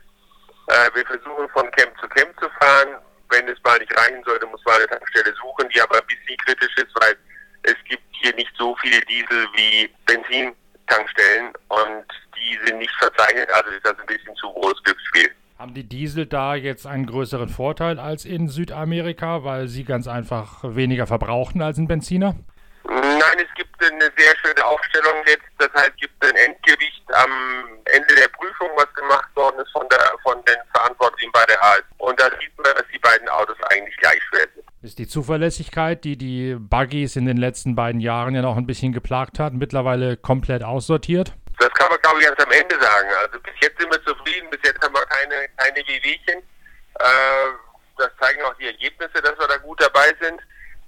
Äh, 0.67 0.89
wir 0.95 1.05
versuchen 1.05 1.47
von 1.49 1.69
Camp 1.71 1.93
zu 2.01 2.07
Camp 2.09 2.33
zu 2.39 2.49
fahren. 2.59 2.97
Wenn 3.29 3.47
es 3.47 3.57
mal 3.63 3.77
nicht 3.79 3.95
reichen 3.95 4.23
sollte, 4.25 4.45
muss 4.47 4.65
man 4.65 4.75
eine 4.75 4.87
Tankstelle 4.87 5.33
suchen, 5.35 5.69
die 5.69 5.79
aber 5.79 5.99
ein 5.99 6.07
bisschen 6.07 6.37
kritisch 6.37 6.75
ist, 6.75 6.91
weil 6.99 7.15
es 7.63 7.75
gibt 7.87 8.03
hier 8.11 8.35
nicht 8.35 8.51
so 8.57 8.75
viele 8.81 9.01
Diesel 9.01 9.47
wie 9.55 9.89
Benzintankstellen 10.05 11.53
und 11.69 12.05
die 12.35 12.59
sind 12.65 12.79
nicht 12.79 12.93
verzeichnet, 12.99 13.49
also 13.51 13.69
ist 13.71 13.85
das 13.85 13.97
ein 13.99 14.05
bisschen 14.05 14.35
zu 14.35 14.51
großes 14.51 14.83
Glücksspiel. 14.83 15.31
Haben 15.57 15.73
die 15.75 15.87
Diesel 15.87 16.25
da 16.25 16.55
jetzt 16.55 16.87
einen 16.87 17.05
größeren 17.05 17.49
Vorteil 17.49 17.99
als 17.99 18.25
in 18.25 18.47
Südamerika, 18.47 19.43
weil 19.43 19.67
sie 19.67 19.83
ganz 19.83 20.07
einfach 20.07 20.63
weniger 20.63 21.05
verbrauchen 21.05 21.61
als 21.61 21.77
ein 21.77 21.87
Benziner? 21.87 22.35
Nein, 22.83 23.37
es 23.37 23.53
gibt 23.55 23.71
eine 23.83 24.11
sehr 24.17 24.35
schöne 24.41 24.65
Aufstellung 24.65 25.15
jetzt. 25.27 25.45
Das 25.59 25.69
heißt, 25.75 25.91
es 25.91 25.95
gibt 25.97 26.25
ein 26.25 26.35
Endgewicht 26.35 27.03
am 27.13 27.79
Ende 27.85 28.15
der 28.15 28.27
Prüfung, 28.29 28.69
was 28.75 28.91
gemacht 28.95 29.29
worden 29.35 29.59
ist 29.59 29.71
von, 29.71 29.87
der, 29.89 29.99
von 30.23 30.43
den 30.45 30.57
Verantwortlichen 30.73 31.31
bei 31.31 31.45
der 31.45 31.63
AS. 31.63 31.83
Und 31.99 32.19
da 32.19 32.25
sieht 32.39 32.57
man, 32.57 32.73
dass 32.75 32.85
die 32.91 32.99
beiden 32.99 33.29
Autos 33.29 33.57
eigentlich 33.69 33.95
gleich 33.97 34.21
schwer 34.29 34.47
sind. 34.55 34.60
Ist 34.83 34.97
die 34.97 35.07
Zuverlässigkeit, 35.07 36.03
die 36.03 36.17
die 36.17 36.55
Buggies 36.57 37.15
in 37.15 37.27
den 37.27 37.37
letzten 37.37 37.75
beiden 37.75 38.01
Jahren 38.01 38.33
ja 38.33 38.41
noch 38.41 38.57
ein 38.57 38.65
bisschen 38.65 38.93
geplagt 38.93 39.37
hat, 39.37 39.53
mittlerweile 39.53 40.17
komplett 40.17 40.63
aussortiert? 40.63 41.33
Das 41.59 41.69
kann 41.75 41.87
man, 41.89 42.01
glaube 42.01 42.19
ich, 42.19 42.25
erst 42.25 42.43
am 42.43 42.51
Ende 42.51 42.73
sagen. 42.81 43.09
Also 43.21 43.39
bis 43.41 43.53
jetzt 43.61 43.79
sind 43.79 43.91
wir 43.91 44.03
zufrieden, 44.03 44.49
bis 44.49 44.59
jetzt 44.63 44.81
haben 44.81 44.95
wir 44.95 45.05
keine, 45.05 45.47
keine 45.57 45.87
Wehwehchen. 45.87 46.41
Äh, 46.97 47.53
das 47.99 48.09
zeigen 48.19 48.41
auch 48.41 48.55
die 48.55 48.65
Ergebnisse, 48.65 49.21
dass 49.21 49.37
wir 49.37 49.47
da 49.47 49.57
gut 49.57 49.79
dabei 49.79 50.07
sind. 50.19 50.41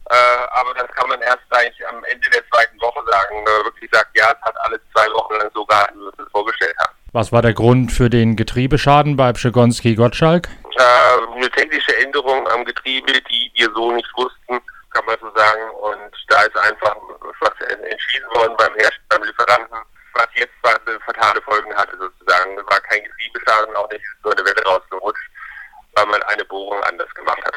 Äh, 0.09 0.15
aber 0.53 0.73
das 0.73 0.89
kann 0.95 1.07
man 1.09 1.21
erst 1.21 1.45
eigentlich 1.51 1.87
am 1.87 2.03
Ende 2.05 2.27
der 2.31 2.41
zweiten 2.49 2.81
Woche 2.81 2.99
sagen, 3.11 3.35
wenn 3.35 3.43
man 3.43 3.65
wirklich 3.65 3.91
sagt, 3.93 4.09
ja, 4.17 4.31
es 4.31 4.41
hat 4.41 4.55
alles 4.61 4.81
zwei 4.91 5.05
Wochen 5.13 5.35
lang 5.35 5.51
so 5.53 5.63
gehalten, 5.67 5.99
wie 5.99 6.17
wir 6.17 6.25
es 6.25 6.31
vorgestellt 6.31 6.75
haben. 6.79 6.95
Was 7.11 7.31
war 7.31 7.43
der 7.43 7.53
Grund 7.53 7.91
für 7.91 8.09
den 8.09 8.35
Getriebeschaden 8.35 9.17
bei 9.17 9.33
Pschegonski-Gottschalk? 9.33 10.49
Äh, 10.75 11.35
eine 11.35 11.49
technische 11.51 11.95
Änderung 11.97 12.47
am 12.49 12.65
Getriebe, 12.65 13.13
die 13.13 13.51
wir 13.55 13.69
so 13.75 13.91
nicht 13.91 14.09
wussten, 14.15 14.59
kann 14.91 15.05
man 15.05 15.17
so 15.21 15.31
sagen. 15.35 15.69
Und 15.81 16.11
da 16.29 16.43
ist 16.43 16.57
einfach 16.57 16.95
was 17.39 17.67
entschieden 17.67 18.27
worden 18.33 18.55
beim 18.57 18.73
Hersteller, 18.73 19.03
beim 19.09 19.23
Lieferanten, 19.23 19.77
was 20.13 20.27
jetzt 20.35 20.53
was 20.61 20.79
fatale 21.05 21.41
Folgen 21.41 21.73
hatte 21.75 21.97
sozusagen. 21.97 22.57
Es 22.57 22.65
war 22.65 22.79
kein 22.81 23.03
Getriebeschaden, 23.03 23.75
auch 23.75 23.89
nicht 23.89 24.03
so 24.23 24.31
eine 24.31 24.43
Welle 24.45 24.63
rausgerutscht, 24.65 25.29
weil 25.95 26.05
man 26.07 26.23
eine 26.23 26.45
Bohrung 26.45 26.81
anders 26.83 27.13
gemacht 27.13 27.43
hat. 27.45 27.53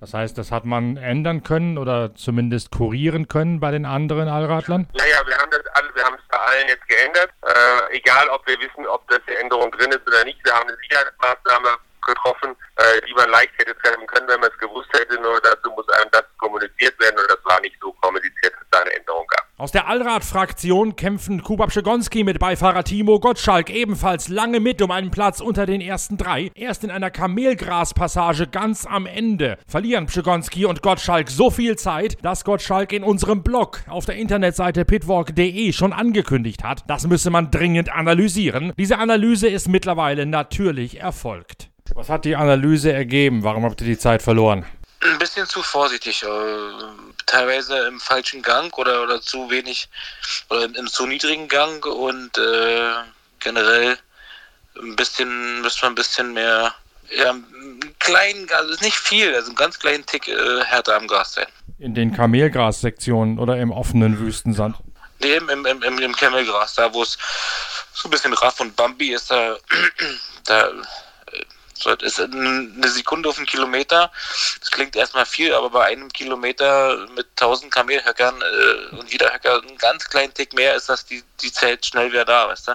Das 0.00 0.14
heißt, 0.14 0.38
das 0.38 0.50
hat 0.50 0.64
man 0.64 0.96
ändern 0.96 1.42
können 1.42 1.76
oder 1.76 2.14
zumindest 2.14 2.70
kurieren 2.70 3.28
können 3.28 3.60
bei 3.60 3.70
den 3.70 3.84
anderen 3.84 4.28
Allradlern? 4.28 4.88
Naja, 4.94 5.20
wir 5.26 5.36
haben 5.36 5.50
das 5.50 5.66
alle, 5.74 5.94
wir 5.94 6.04
haben 6.04 6.14
es 6.14 6.28
bei 6.30 6.38
allen 6.38 6.68
jetzt 6.68 6.88
geändert. 6.88 7.30
Äh, 7.42 7.96
egal, 7.96 8.26
ob 8.30 8.46
wir 8.46 8.58
wissen, 8.60 8.86
ob 8.86 9.06
das 9.08 9.20
eine 9.26 9.36
Änderung 9.36 9.70
drin 9.72 9.90
ist 9.90 10.06
oder 10.06 10.24
nicht. 10.24 10.42
Wir 10.42 10.54
haben 10.54 10.68
eine 10.68 10.76
Sicherheitsmaßnahme 10.78 11.76
getroffen, 12.14 12.56
äh, 12.76 13.00
die 13.06 13.14
man 13.14 13.30
leicht 13.30 13.52
hätte 13.58 13.76
treffen 13.78 14.06
können, 14.06 14.28
wenn 14.28 14.40
man 14.40 14.50
es 14.50 14.58
gewusst 14.58 14.90
hätte. 14.92 15.14
Nur 15.20 15.40
dazu 15.40 15.70
muss 15.70 15.88
einem 15.88 16.10
das 16.12 16.24
kommuniziert 16.38 16.98
werden 17.00 17.18
und 17.18 17.30
das 17.30 17.44
war 17.44 17.60
nicht 17.60 17.76
so 17.80 17.92
kommuniziert, 17.92 18.52
dass 18.52 18.62
es 18.62 18.68
da 18.70 18.78
eine 18.80 18.92
Änderung 18.92 19.26
gab. 19.28 19.46
Aus 19.60 19.72
der 19.72 19.88
Allrad-Fraktion 19.88 20.96
kämpfen 20.96 21.42
Kuba 21.42 21.66
Pszegonski 21.66 22.24
mit 22.24 22.38
Beifahrer 22.38 22.82
Timo 22.82 23.20
Gottschalk 23.20 23.68
ebenfalls 23.68 24.28
lange 24.28 24.58
mit 24.58 24.80
um 24.80 24.90
einen 24.90 25.10
Platz 25.10 25.40
unter 25.40 25.66
den 25.66 25.82
ersten 25.82 26.16
drei. 26.16 26.50
Erst 26.54 26.82
in 26.82 26.90
einer 26.90 27.10
Kamelgras-Passage 27.10 28.46
ganz 28.46 28.86
am 28.86 29.04
Ende 29.04 29.58
verlieren 29.66 30.06
Pszegonski 30.06 30.64
und 30.64 30.80
Gottschalk 30.80 31.28
so 31.28 31.50
viel 31.50 31.76
Zeit, 31.76 32.16
dass 32.22 32.44
Gottschalk 32.44 32.92
in 32.92 33.04
unserem 33.04 33.42
Blog 33.42 33.80
auf 33.86 34.06
der 34.06 34.16
Internetseite 34.16 34.86
pitwalk.de 34.86 35.72
schon 35.74 35.92
angekündigt 35.92 36.64
hat. 36.64 36.84
Das 36.86 37.06
müsse 37.06 37.28
man 37.28 37.50
dringend 37.50 37.92
analysieren. 37.92 38.72
Diese 38.78 38.96
Analyse 38.96 39.48
ist 39.48 39.68
mittlerweile 39.68 40.24
natürlich 40.24 41.00
erfolgt. 41.00 41.69
Was 41.94 42.08
hat 42.08 42.24
die 42.24 42.36
Analyse 42.36 42.92
ergeben? 42.92 43.42
Warum 43.42 43.64
habt 43.64 43.80
ihr 43.80 43.86
die 43.86 43.98
Zeit 43.98 44.22
verloren? 44.22 44.64
Ein 45.02 45.18
bisschen 45.18 45.46
zu 45.46 45.62
vorsichtig. 45.62 46.22
Äh, 46.22 46.26
teilweise 47.26 47.86
im 47.86 48.00
falschen 48.00 48.42
Gang 48.42 48.76
oder, 48.78 49.02
oder 49.02 49.20
zu 49.20 49.50
wenig 49.50 49.88
oder 50.50 50.64
im, 50.64 50.74
im 50.74 50.86
zu 50.86 51.06
niedrigen 51.06 51.48
Gang 51.48 51.84
und 51.86 52.36
äh, 52.38 52.92
generell 53.38 53.96
ein 54.78 54.96
bisschen, 54.96 55.62
müsste 55.62 55.84
man 55.84 55.92
ein 55.92 55.96
bisschen 55.96 56.32
mehr, 56.32 56.74
ja, 57.10 57.30
einen 57.30 57.80
kleinen, 57.98 58.48
also 58.52 58.84
nicht 58.84 58.96
viel, 58.96 59.34
also 59.34 59.48
einen 59.48 59.56
ganz 59.56 59.78
kleinen 59.78 60.04
Tick 60.06 60.28
äh, 60.28 60.64
härter 60.64 60.96
am 60.96 61.06
Gas 61.08 61.34
sein. 61.34 61.46
In 61.78 61.94
den 61.94 62.14
Kamelgras-Sektionen 62.14 63.38
oder 63.38 63.56
im 63.58 63.70
offenen 63.70 64.18
Wüstensand? 64.18 64.76
Nee, 65.20 65.34
im, 65.36 65.48
im, 65.48 65.66
im, 65.66 65.98
im 65.98 66.16
Camelgras, 66.16 66.74
da 66.74 66.92
wo 66.92 67.02
es 67.02 67.18
so 67.92 68.08
ein 68.08 68.10
bisschen 68.10 68.32
raff 68.34 68.60
und 68.60 68.76
bumpy 68.76 69.12
ist, 69.12 69.30
da, 69.30 69.56
da 70.44 70.70
das 71.84 72.02
ist 72.02 72.20
eine 72.20 72.88
Sekunde 72.88 73.28
auf 73.28 73.38
einen 73.38 73.46
Kilometer. 73.46 74.10
Das 74.60 74.70
klingt 74.70 74.96
erstmal 74.96 75.26
viel, 75.26 75.54
aber 75.54 75.70
bei 75.70 75.86
einem 75.86 76.08
Kilometer 76.10 77.06
mit 77.14 77.26
1000 77.30 77.72
Kamelhöckern 77.72 78.34
äh, 78.40 78.96
und 78.96 79.10
jeder 79.10 79.32
Höcker 79.32 79.62
einen 79.62 79.78
ganz 79.78 80.08
kleinen 80.08 80.34
Tick 80.34 80.52
mehr 80.54 80.74
ist 80.74 80.88
das, 80.88 81.04
die, 81.04 81.22
die 81.42 81.52
zählt 81.52 81.84
schnell 81.84 82.10
wieder 82.10 82.24
da, 82.24 82.48
weißt 82.48 82.68
du? 82.68 82.72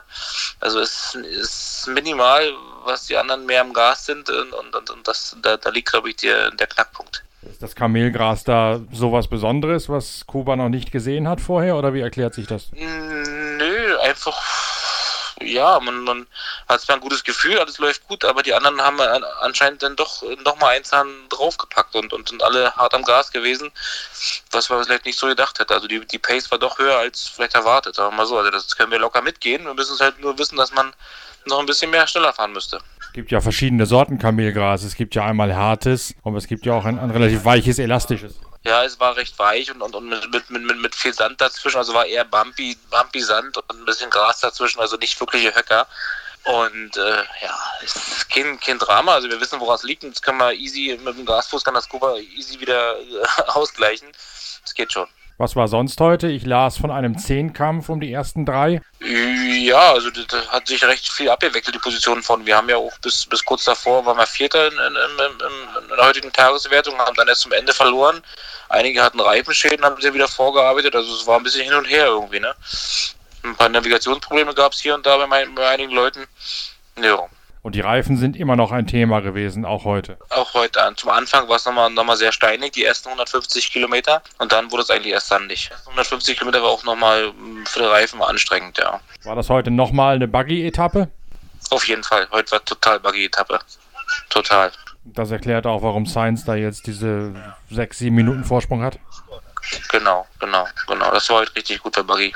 Also 0.59 0.79
es 0.79 1.15
ist 1.15 1.87
minimal, 1.87 2.53
was 2.83 3.05
die 3.07 3.17
anderen 3.17 3.45
mehr 3.45 3.61
im 3.61 3.73
Gas 3.73 4.05
sind 4.05 4.29
und, 4.29 4.53
und, 4.53 4.89
und 4.89 5.07
das, 5.07 5.35
da, 5.41 5.57
da 5.57 5.69
liegt, 5.69 5.91
glaube 5.91 6.09
ich, 6.09 6.17
der, 6.17 6.51
der 6.51 6.67
Knackpunkt. 6.67 7.23
Ist 7.49 7.61
das 7.61 7.75
Kamelgras 7.75 8.43
da 8.43 8.81
sowas 8.91 9.27
Besonderes, 9.27 9.87
was 9.87 10.25
Kuba 10.25 10.55
noch 10.55 10.69
nicht 10.69 10.91
gesehen 10.91 11.27
hat 11.27 11.41
vorher 11.41 11.75
oder 11.75 11.93
wie 11.93 12.01
erklärt 12.01 12.33
sich 12.33 12.47
das? 12.47 12.71
Nö, 12.73 13.97
einfach 13.99 14.35
ja, 15.41 15.79
man, 15.79 16.03
man 16.03 16.27
hat 16.67 16.81
zwar 16.81 16.95
ein 16.95 17.01
gutes 17.01 17.23
Gefühl, 17.23 17.59
alles 17.59 17.77
läuft 17.77 18.07
gut, 18.07 18.23
aber 18.23 18.41
die 18.41 18.53
anderen 18.53 18.81
haben 18.81 18.99
anscheinend 19.41 19.83
dann 19.83 19.95
doch 19.95 20.23
nochmal 20.43 20.75
einen 20.75 20.85
Zahn 20.85 21.07
draufgepackt 21.29 21.95
und, 21.95 22.13
und 22.13 22.29
sind 22.29 22.41
alle 22.41 22.73
hart 22.75 22.93
am 22.93 23.03
Gas 23.03 23.31
gewesen, 23.31 23.71
was 24.51 24.69
man 24.69 24.83
vielleicht 24.83 25.05
nicht 25.05 25.19
so 25.19 25.27
gedacht 25.27 25.59
hätte. 25.59 25.73
Also 25.73 25.87
die, 25.87 26.05
die 26.05 26.19
Pace 26.19 26.49
war 26.51 26.57
doch 26.57 26.79
höher 26.79 26.97
als 26.97 27.27
vielleicht 27.27 27.55
erwartet, 27.55 27.99
aber 27.99 28.11
mal 28.11 28.25
so. 28.25 28.37
Also 28.37 28.51
das 28.51 28.75
können 28.75 28.91
wir 28.91 28.99
locker 28.99 29.21
mitgehen. 29.21 29.65
Wir 29.65 29.73
müssen 29.73 29.93
es 29.93 30.01
halt 30.01 30.19
nur 30.19 30.37
wissen, 30.37 30.55
dass 30.57 30.73
man 30.73 30.93
noch 31.45 31.59
ein 31.59 31.65
bisschen 31.65 31.91
mehr 31.91 32.07
schneller 32.07 32.33
fahren 32.33 32.53
müsste. 32.53 32.79
Es 33.01 33.13
gibt 33.13 33.31
ja 33.31 33.41
verschiedene 33.41 33.85
Sorten 33.85 34.17
Kamelgras. 34.17 34.83
Es 34.83 34.95
gibt 34.95 35.15
ja 35.15 35.25
einmal 35.25 35.55
hartes, 35.55 36.15
aber 36.23 36.37
es 36.37 36.47
gibt 36.47 36.65
ja 36.65 36.73
auch 36.73 36.85
ein, 36.85 36.99
ein 36.99 37.11
relativ 37.11 37.45
weiches, 37.45 37.79
elastisches. 37.79 38.39
Ja, 38.65 38.83
es 38.83 38.99
war 38.99 39.15
recht 39.15 39.37
weich 39.37 39.69
und, 39.69 39.81
und, 39.83 39.95
und 39.95 40.09
mit, 40.09 40.49
mit, 40.49 40.49
mit, 40.49 40.77
mit 40.77 40.95
viel 40.95 41.13
Sand 41.13 41.39
dazwischen. 41.39 41.77
Also 41.77 41.93
war 41.93 42.05
eher 42.05 42.25
bumpy, 42.25 42.75
bumpy 42.89 43.21
Sand 43.21 43.57
und 43.57 43.69
ein 43.69 43.85
bisschen 43.85 44.09
Gras 44.09 44.39
dazwischen, 44.39 44.79
also 44.79 44.97
nicht 44.97 45.19
wirkliche 45.19 45.53
Höcker. 45.55 45.87
Und 46.45 46.97
äh, 46.97 47.23
ja, 47.41 47.57
es 47.83 47.95
ist 47.95 48.29
kein, 48.29 48.59
kein 48.59 48.79
Drama. 48.79 49.13
Also 49.13 49.29
wir 49.29 49.39
wissen, 49.39 49.59
woran 49.59 49.75
es 49.75 49.83
liegt. 49.83 50.03
Und 50.03 50.15
das 50.15 50.21
können 50.21 50.39
wir 50.39 50.53
easy 50.53 50.99
mit 51.03 51.15
dem 51.15 51.25
Gasfuß 51.25 51.63
kann 51.63 51.75
das 51.75 51.87
Kuba 51.89 52.17
easy 52.17 52.59
wieder 52.59 52.99
äh, 52.99 53.23
ausgleichen. 53.47 54.11
Das 54.63 54.73
geht 54.73 54.91
schon. 54.91 55.07
Was 55.37 55.57
war 55.57 55.67
sonst 55.67 55.99
heute? 55.99 56.27
Ich 56.27 56.45
las 56.45 56.77
von 56.77 56.91
einem 56.91 57.17
Zehnkampf 57.17 57.89
um 57.89 57.99
die 57.99 58.11
ersten 58.11 58.45
drei. 58.45 58.81
Ja, 59.01 59.91
also 59.91 60.09
das 60.09 60.47
hat 60.49 60.67
sich 60.67 60.81
recht 60.85 61.11
viel 61.11 61.29
abgewechselt, 61.29 61.75
die 61.75 61.79
Positionen 61.79 62.23
von. 62.23 62.45
Wir 62.45 62.55
haben 62.55 62.69
ja 62.69 62.77
auch 62.77 62.97
bis, 62.99 63.25
bis 63.25 63.43
kurz 63.43 63.65
davor, 63.65 64.05
waren 64.05 64.17
wir 64.17 64.27
Vierter 64.27 64.67
in, 64.67 64.73
in, 64.73 64.79
in, 64.79 65.83
in 65.83 65.87
der 65.89 66.05
heutigen 66.05 66.31
Tageswertung, 66.31 66.97
haben 66.97 67.15
dann 67.15 67.27
erst 67.27 67.41
zum 67.41 67.51
Ende 67.51 67.73
verloren. 67.73 68.23
Einige 68.69 69.03
hatten 69.03 69.19
Reifenschäden, 69.19 69.83
haben 69.83 70.01
sie 70.01 70.13
wieder 70.13 70.29
vorgearbeitet, 70.29 70.95
also 70.95 71.13
es 71.13 71.27
war 71.27 71.37
ein 71.37 71.43
bisschen 71.43 71.65
hin 71.65 71.73
und 71.73 71.85
her 71.85 72.05
irgendwie, 72.05 72.39
ne? 72.39 72.55
Ein 73.43 73.55
paar 73.57 73.69
Navigationsprobleme 73.69 74.53
gab 74.53 74.71
es 74.71 74.79
hier 74.79 74.95
und 74.95 75.05
da 75.05 75.17
bei, 75.17 75.27
mein, 75.27 75.53
bei 75.53 75.67
einigen 75.67 75.91
Leuten. 75.91 76.25
Ja. 77.01 77.27
Und 77.65 77.73
die 77.73 77.81
Reifen 77.81 78.15
sind 78.15 78.35
immer 78.35 78.55
noch 78.55 78.71
ein 78.71 78.85
Thema 78.85 79.21
gewesen, 79.21 79.65
auch 79.65 79.85
heute. 79.85 80.19
Auch 80.29 80.53
heute. 80.53 80.79
Zum 80.97 81.09
Anfang 81.09 81.49
war 81.49 81.55
es 81.55 81.65
nochmal 81.65 81.89
noch 81.89 82.03
mal 82.03 82.15
sehr 82.15 82.31
steinig, 82.31 82.73
die 82.73 82.85
ersten 82.85 83.09
150 83.09 83.71
Kilometer. 83.71 84.21
Und 84.37 84.51
dann 84.51 84.71
wurde 84.71 84.83
es 84.83 84.91
eigentlich 84.91 85.13
erst 85.13 85.29
sandig. 85.29 85.71
150 85.87 86.37
Kilometer 86.37 86.61
war 86.61 86.69
auch 86.69 86.83
nochmal 86.83 87.29
hm, 87.29 87.65
für 87.65 87.79
die 87.79 87.85
Reifen 87.85 88.21
anstrengend, 88.21 88.77
ja. 88.77 88.99
War 89.23 89.35
das 89.35 89.49
heute 89.49 89.71
nochmal 89.71 90.17
eine 90.17 90.27
Buggy-Etappe? 90.27 91.09
Auf 91.71 91.87
jeden 91.87 92.03
Fall. 92.03 92.27
Heute 92.29 92.51
war 92.51 92.63
total 92.63 92.99
Buggy-Etappe. 92.99 93.57
Total. 94.29 94.71
Das 95.03 95.31
erklärt 95.31 95.65
auch, 95.65 95.81
warum 95.81 96.05
Sainz 96.05 96.45
da 96.45 96.53
jetzt 96.53 96.85
diese 96.85 97.33
6, 97.71 97.97
7 97.97 98.15
Minuten 98.15 98.43
Vorsprung 98.43 98.83
hat. 98.83 98.99
Genau, 99.89 100.27
genau, 100.39 100.67
genau. 100.85 101.09
Das 101.09 101.27
war 101.31 101.37
heute 101.37 101.55
richtig 101.55 101.81
gut 101.81 101.95
für 101.95 102.03
Buggy. 102.03 102.31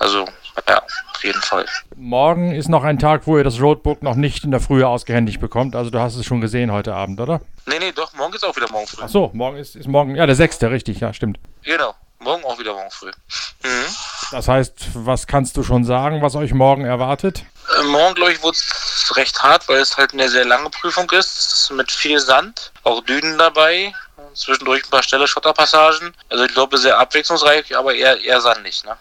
Also, 0.00 0.26
ja, 0.68 0.82
auf 1.14 1.24
jeden 1.24 1.40
Fall. 1.40 1.66
Morgen 1.96 2.52
ist 2.52 2.68
noch 2.68 2.84
ein 2.84 2.98
Tag, 2.98 3.26
wo 3.26 3.38
ihr 3.38 3.44
das 3.44 3.60
Roadbook 3.60 4.02
noch 4.02 4.14
nicht 4.14 4.44
in 4.44 4.50
der 4.50 4.60
Frühe 4.60 4.86
ausgehändigt 4.86 5.40
bekommt. 5.40 5.76
Also 5.76 5.90
du 5.90 6.00
hast 6.00 6.16
es 6.16 6.26
schon 6.26 6.40
gesehen 6.40 6.72
heute 6.72 6.94
Abend, 6.94 7.20
oder? 7.20 7.40
Nee, 7.66 7.78
nee, 7.78 7.92
doch, 7.92 8.12
morgen 8.14 8.34
ist 8.34 8.44
auch 8.44 8.56
wieder 8.56 8.70
morgen 8.70 8.86
früh. 8.86 9.02
Ach 9.02 9.08
so, 9.08 9.30
morgen 9.32 9.56
ist, 9.56 9.76
ist 9.76 9.88
morgen, 9.88 10.14
ja, 10.14 10.26
der 10.26 10.36
6. 10.36 10.62
richtig, 10.64 11.00
ja, 11.00 11.12
stimmt. 11.12 11.38
Genau, 11.62 11.94
morgen 12.20 12.44
auch 12.44 12.58
wieder 12.58 12.72
morgen 12.74 12.90
früh. 12.90 13.10
Mhm. 13.64 13.86
Das 14.30 14.48
heißt, 14.48 14.88
was 14.94 15.26
kannst 15.26 15.56
du 15.56 15.62
schon 15.62 15.84
sagen, 15.84 16.22
was 16.22 16.34
euch 16.34 16.52
morgen 16.52 16.84
erwartet? 16.84 17.44
Äh, 17.78 17.82
morgen, 17.84 18.14
glaube 18.14 18.32
ich, 18.32 18.42
wird 18.42 18.54
es 18.54 19.12
recht 19.16 19.42
hart, 19.42 19.68
weil 19.68 19.78
es 19.78 19.96
halt 19.96 20.12
eine 20.12 20.28
sehr 20.28 20.44
lange 20.44 20.70
Prüfung 20.70 21.10
ist, 21.10 21.70
mit 21.74 21.90
viel 21.90 22.18
Sand, 22.18 22.72
auch 22.82 23.02
Dünen 23.02 23.38
dabei, 23.38 23.92
zwischendurch 24.34 24.84
ein 24.84 24.90
paar 24.90 25.02
Stelle 25.02 25.26
Schotterpassagen. 25.26 26.14
Also 26.28 26.44
ich 26.44 26.52
glaube, 26.52 26.78
sehr 26.78 26.98
abwechslungsreich, 26.98 27.76
aber 27.76 27.94
eher, 27.94 28.20
eher 28.20 28.40
sandig, 28.40 28.84
ne? 28.84 28.96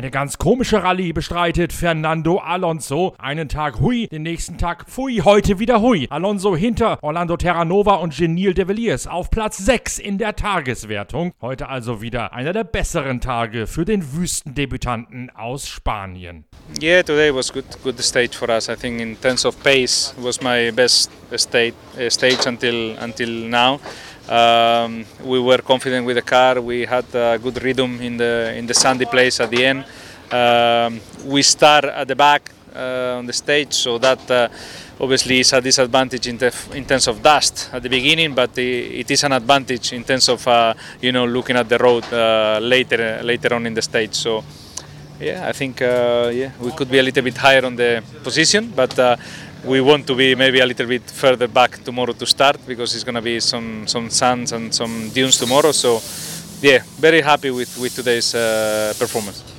Eine 0.00 0.10
ganz 0.10 0.38
komische 0.38 0.82
Rallye 0.82 1.12
bestreitet 1.12 1.74
Fernando 1.74 2.38
Alonso. 2.38 3.14
Einen 3.18 3.50
Tag 3.50 3.80
hui, 3.80 4.08
den 4.08 4.22
nächsten 4.22 4.56
Tag 4.56 4.88
pfui, 4.88 5.20
heute 5.22 5.58
wieder 5.58 5.82
hui. 5.82 6.06
Alonso 6.08 6.56
hinter 6.56 6.98
Orlando 7.02 7.36
Terranova 7.36 7.96
und 7.96 8.16
Genil 8.16 8.54
de 8.54 8.66
Villiers 8.66 9.06
auf 9.06 9.28
Platz 9.28 9.58
6 9.58 9.98
in 9.98 10.16
der 10.16 10.36
Tageswertung. 10.36 11.34
Heute 11.42 11.68
also 11.68 12.00
wieder 12.00 12.32
einer 12.32 12.54
der 12.54 12.64
besseren 12.64 13.20
Tage 13.20 13.66
für 13.66 13.84
den 13.84 14.14
Wüstendebütanten 14.14 15.28
aus 15.36 15.68
Spanien. 15.68 16.46
Yeah, 16.80 17.02
today 17.02 17.34
was 17.34 17.52
good 17.52 17.66
good 17.82 18.00
stage 18.00 18.30
for 18.32 18.48
us. 18.48 18.70
I 18.70 18.76
think 18.76 19.02
in 19.02 19.20
terms 19.20 19.44
of 19.44 19.62
pace 19.62 20.14
was 20.16 20.40
my 20.40 20.72
best 20.72 21.10
state, 21.36 21.74
uh, 21.98 22.08
stage 22.08 22.46
until 22.46 22.96
until 23.02 23.28
now. 23.28 23.78
Um, 24.30 25.04
we 25.24 25.40
were 25.40 25.58
confident 25.58 26.06
with 26.06 26.14
the 26.14 26.22
car. 26.22 26.60
We 26.60 26.86
had 26.86 27.12
a 27.14 27.36
good 27.42 27.60
rhythm 27.62 28.00
in 28.00 28.16
the 28.16 28.54
in 28.54 28.66
the 28.66 28.74
sandy 28.74 29.04
place 29.04 29.40
at 29.40 29.50
the 29.50 29.66
end. 29.66 29.84
Um, 30.30 31.00
we 31.26 31.42
start 31.42 31.86
at 31.86 32.06
the 32.06 32.14
back 32.14 32.52
uh, 32.76 33.18
on 33.18 33.26
the 33.26 33.32
stage, 33.32 33.72
so 33.72 33.98
that 33.98 34.30
uh, 34.30 34.48
obviously 35.00 35.40
is 35.40 35.52
a 35.52 35.60
disadvantage 35.60 36.28
in, 36.28 36.38
in, 36.72 36.84
terms 36.84 37.08
of 37.08 37.20
dust 37.20 37.70
at 37.72 37.82
the 37.82 37.88
beginning, 37.88 38.32
but 38.32 38.56
it 38.56 39.10
is 39.10 39.24
an 39.24 39.32
advantage 39.32 39.92
in 39.92 40.04
terms 40.04 40.28
of 40.28 40.46
uh, 40.46 40.74
you 41.00 41.10
know 41.10 41.24
looking 41.26 41.56
at 41.56 41.68
the 41.68 41.78
road 41.78 42.04
uh, 42.12 42.60
later 42.62 43.20
later 43.24 43.52
on 43.54 43.66
in 43.66 43.74
the 43.74 43.82
stage. 43.82 44.14
So 44.14 44.44
yeah, 45.18 45.48
I 45.48 45.52
think 45.52 45.82
uh, 45.82 46.30
yeah 46.32 46.52
we 46.60 46.70
could 46.70 46.88
be 46.88 47.00
a 47.00 47.02
little 47.02 47.24
bit 47.24 47.36
higher 47.36 47.66
on 47.66 47.74
the 47.74 48.04
position, 48.22 48.72
but 48.76 48.96
we 49.64 49.80
want 49.80 50.06
to 50.06 50.14
be 50.14 50.34
maybe 50.34 50.60
a 50.60 50.66
little 50.66 50.86
bit 50.86 51.02
further 51.10 51.48
back 51.48 51.82
tomorrow 51.84 52.12
to 52.12 52.26
start 52.26 52.56
because 52.66 52.94
it's 52.94 53.04
going 53.04 53.14
to 53.14 53.22
be 53.22 53.40
some 53.40 53.86
some 53.86 54.08
sands 54.10 54.52
and 54.52 54.74
some 54.74 55.10
dunes 55.10 55.38
tomorrow. 55.38 55.72
So 55.72 56.00
yeah, 56.62 56.82
very 56.98 57.20
happy 57.20 57.50
with 57.50 57.76
with 57.78 57.94
today's 57.94 58.34
uh, 58.34 58.94
performance. 58.98 59.49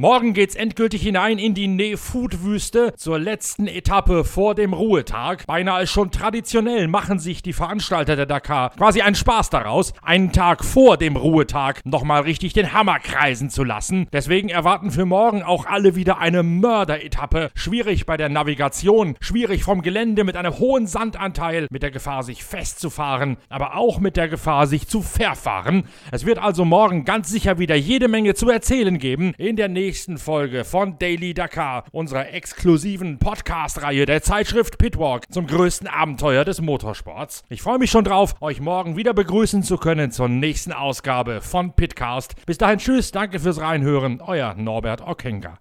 Morgen 0.00 0.32
geht's 0.32 0.54
endgültig 0.54 1.02
hinein 1.02 1.38
in 1.38 1.52
die 1.52 1.68
Nefut-Wüste 1.68 2.94
zur 2.96 3.18
letzten 3.18 3.66
Etappe 3.66 4.24
vor 4.24 4.54
dem 4.54 4.72
Ruhetag. 4.72 5.44
Beinahe 5.46 5.86
schon 5.86 6.10
traditionell 6.10 6.88
machen 6.88 7.18
sich 7.18 7.42
die 7.42 7.52
Veranstalter 7.52 8.16
der 8.16 8.24
Dakar 8.24 8.70
quasi 8.78 9.02
einen 9.02 9.14
Spaß 9.14 9.50
daraus, 9.50 9.92
einen 10.00 10.32
Tag 10.32 10.64
vor 10.64 10.96
dem 10.96 11.16
Ruhetag 11.16 11.82
nochmal 11.84 12.22
richtig 12.22 12.54
den 12.54 12.72
Hammer 12.72 12.98
kreisen 12.98 13.50
zu 13.50 13.62
lassen. 13.62 14.06
Deswegen 14.10 14.48
erwarten 14.48 14.90
für 14.90 15.04
morgen 15.04 15.42
auch 15.42 15.66
alle 15.66 15.96
wieder 15.96 16.16
eine 16.16 16.42
Mörderetappe. 16.42 17.50
Schwierig 17.54 18.06
bei 18.06 18.16
der 18.16 18.30
Navigation, 18.30 19.16
schwierig 19.20 19.64
vom 19.64 19.82
Gelände 19.82 20.24
mit 20.24 20.34
einem 20.34 20.58
hohen 20.58 20.86
Sandanteil, 20.86 21.66
mit 21.70 21.82
der 21.82 21.90
Gefahr, 21.90 22.22
sich 22.22 22.42
festzufahren, 22.42 23.36
aber 23.50 23.76
auch 23.76 24.00
mit 24.00 24.16
der 24.16 24.28
Gefahr, 24.28 24.66
sich 24.66 24.88
zu 24.88 25.02
verfahren. 25.02 25.84
Es 26.10 26.24
wird 26.24 26.38
also 26.38 26.64
morgen 26.64 27.04
ganz 27.04 27.28
sicher 27.28 27.58
wieder 27.58 27.76
jede 27.76 28.08
Menge 28.08 28.32
zu 28.32 28.48
erzählen 28.48 28.98
geben 28.98 29.34
in 29.36 29.56
der 29.56 29.68
nächsten 29.68 29.89
nächsten 29.90 30.18
Folge 30.18 30.64
von 30.64 31.00
Daily 31.00 31.34
Dakar, 31.34 31.82
unserer 31.90 32.32
exklusiven 32.32 33.18
Podcast-Reihe 33.18 34.06
der 34.06 34.22
Zeitschrift 34.22 34.78
Pitwalk 34.78 35.24
zum 35.32 35.48
größten 35.48 35.88
Abenteuer 35.88 36.44
des 36.44 36.60
Motorsports. 36.60 37.42
Ich 37.48 37.60
freue 37.60 37.80
mich 37.80 37.90
schon 37.90 38.04
drauf, 38.04 38.36
euch 38.40 38.60
morgen 38.60 38.96
wieder 38.96 39.14
begrüßen 39.14 39.64
zu 39.64 39.78
können 39.78 40.12
zur 40.12 40.28
nächsten 40.28 40.72
Ausgabe 40.72 41.40
von 41.40 41.72
Pitcast. 41.72 42.36
Bis 42.46 42.56
dahin, 42.56 42.78
tschüss, 42.78 43.10
danke 43.10 43.40
fürs 43.40 43.60
Reinhören, 43.60 44.20
euer 44.20 44.54
Norbert 44.54 45.00
Okenga. 45.04 45.58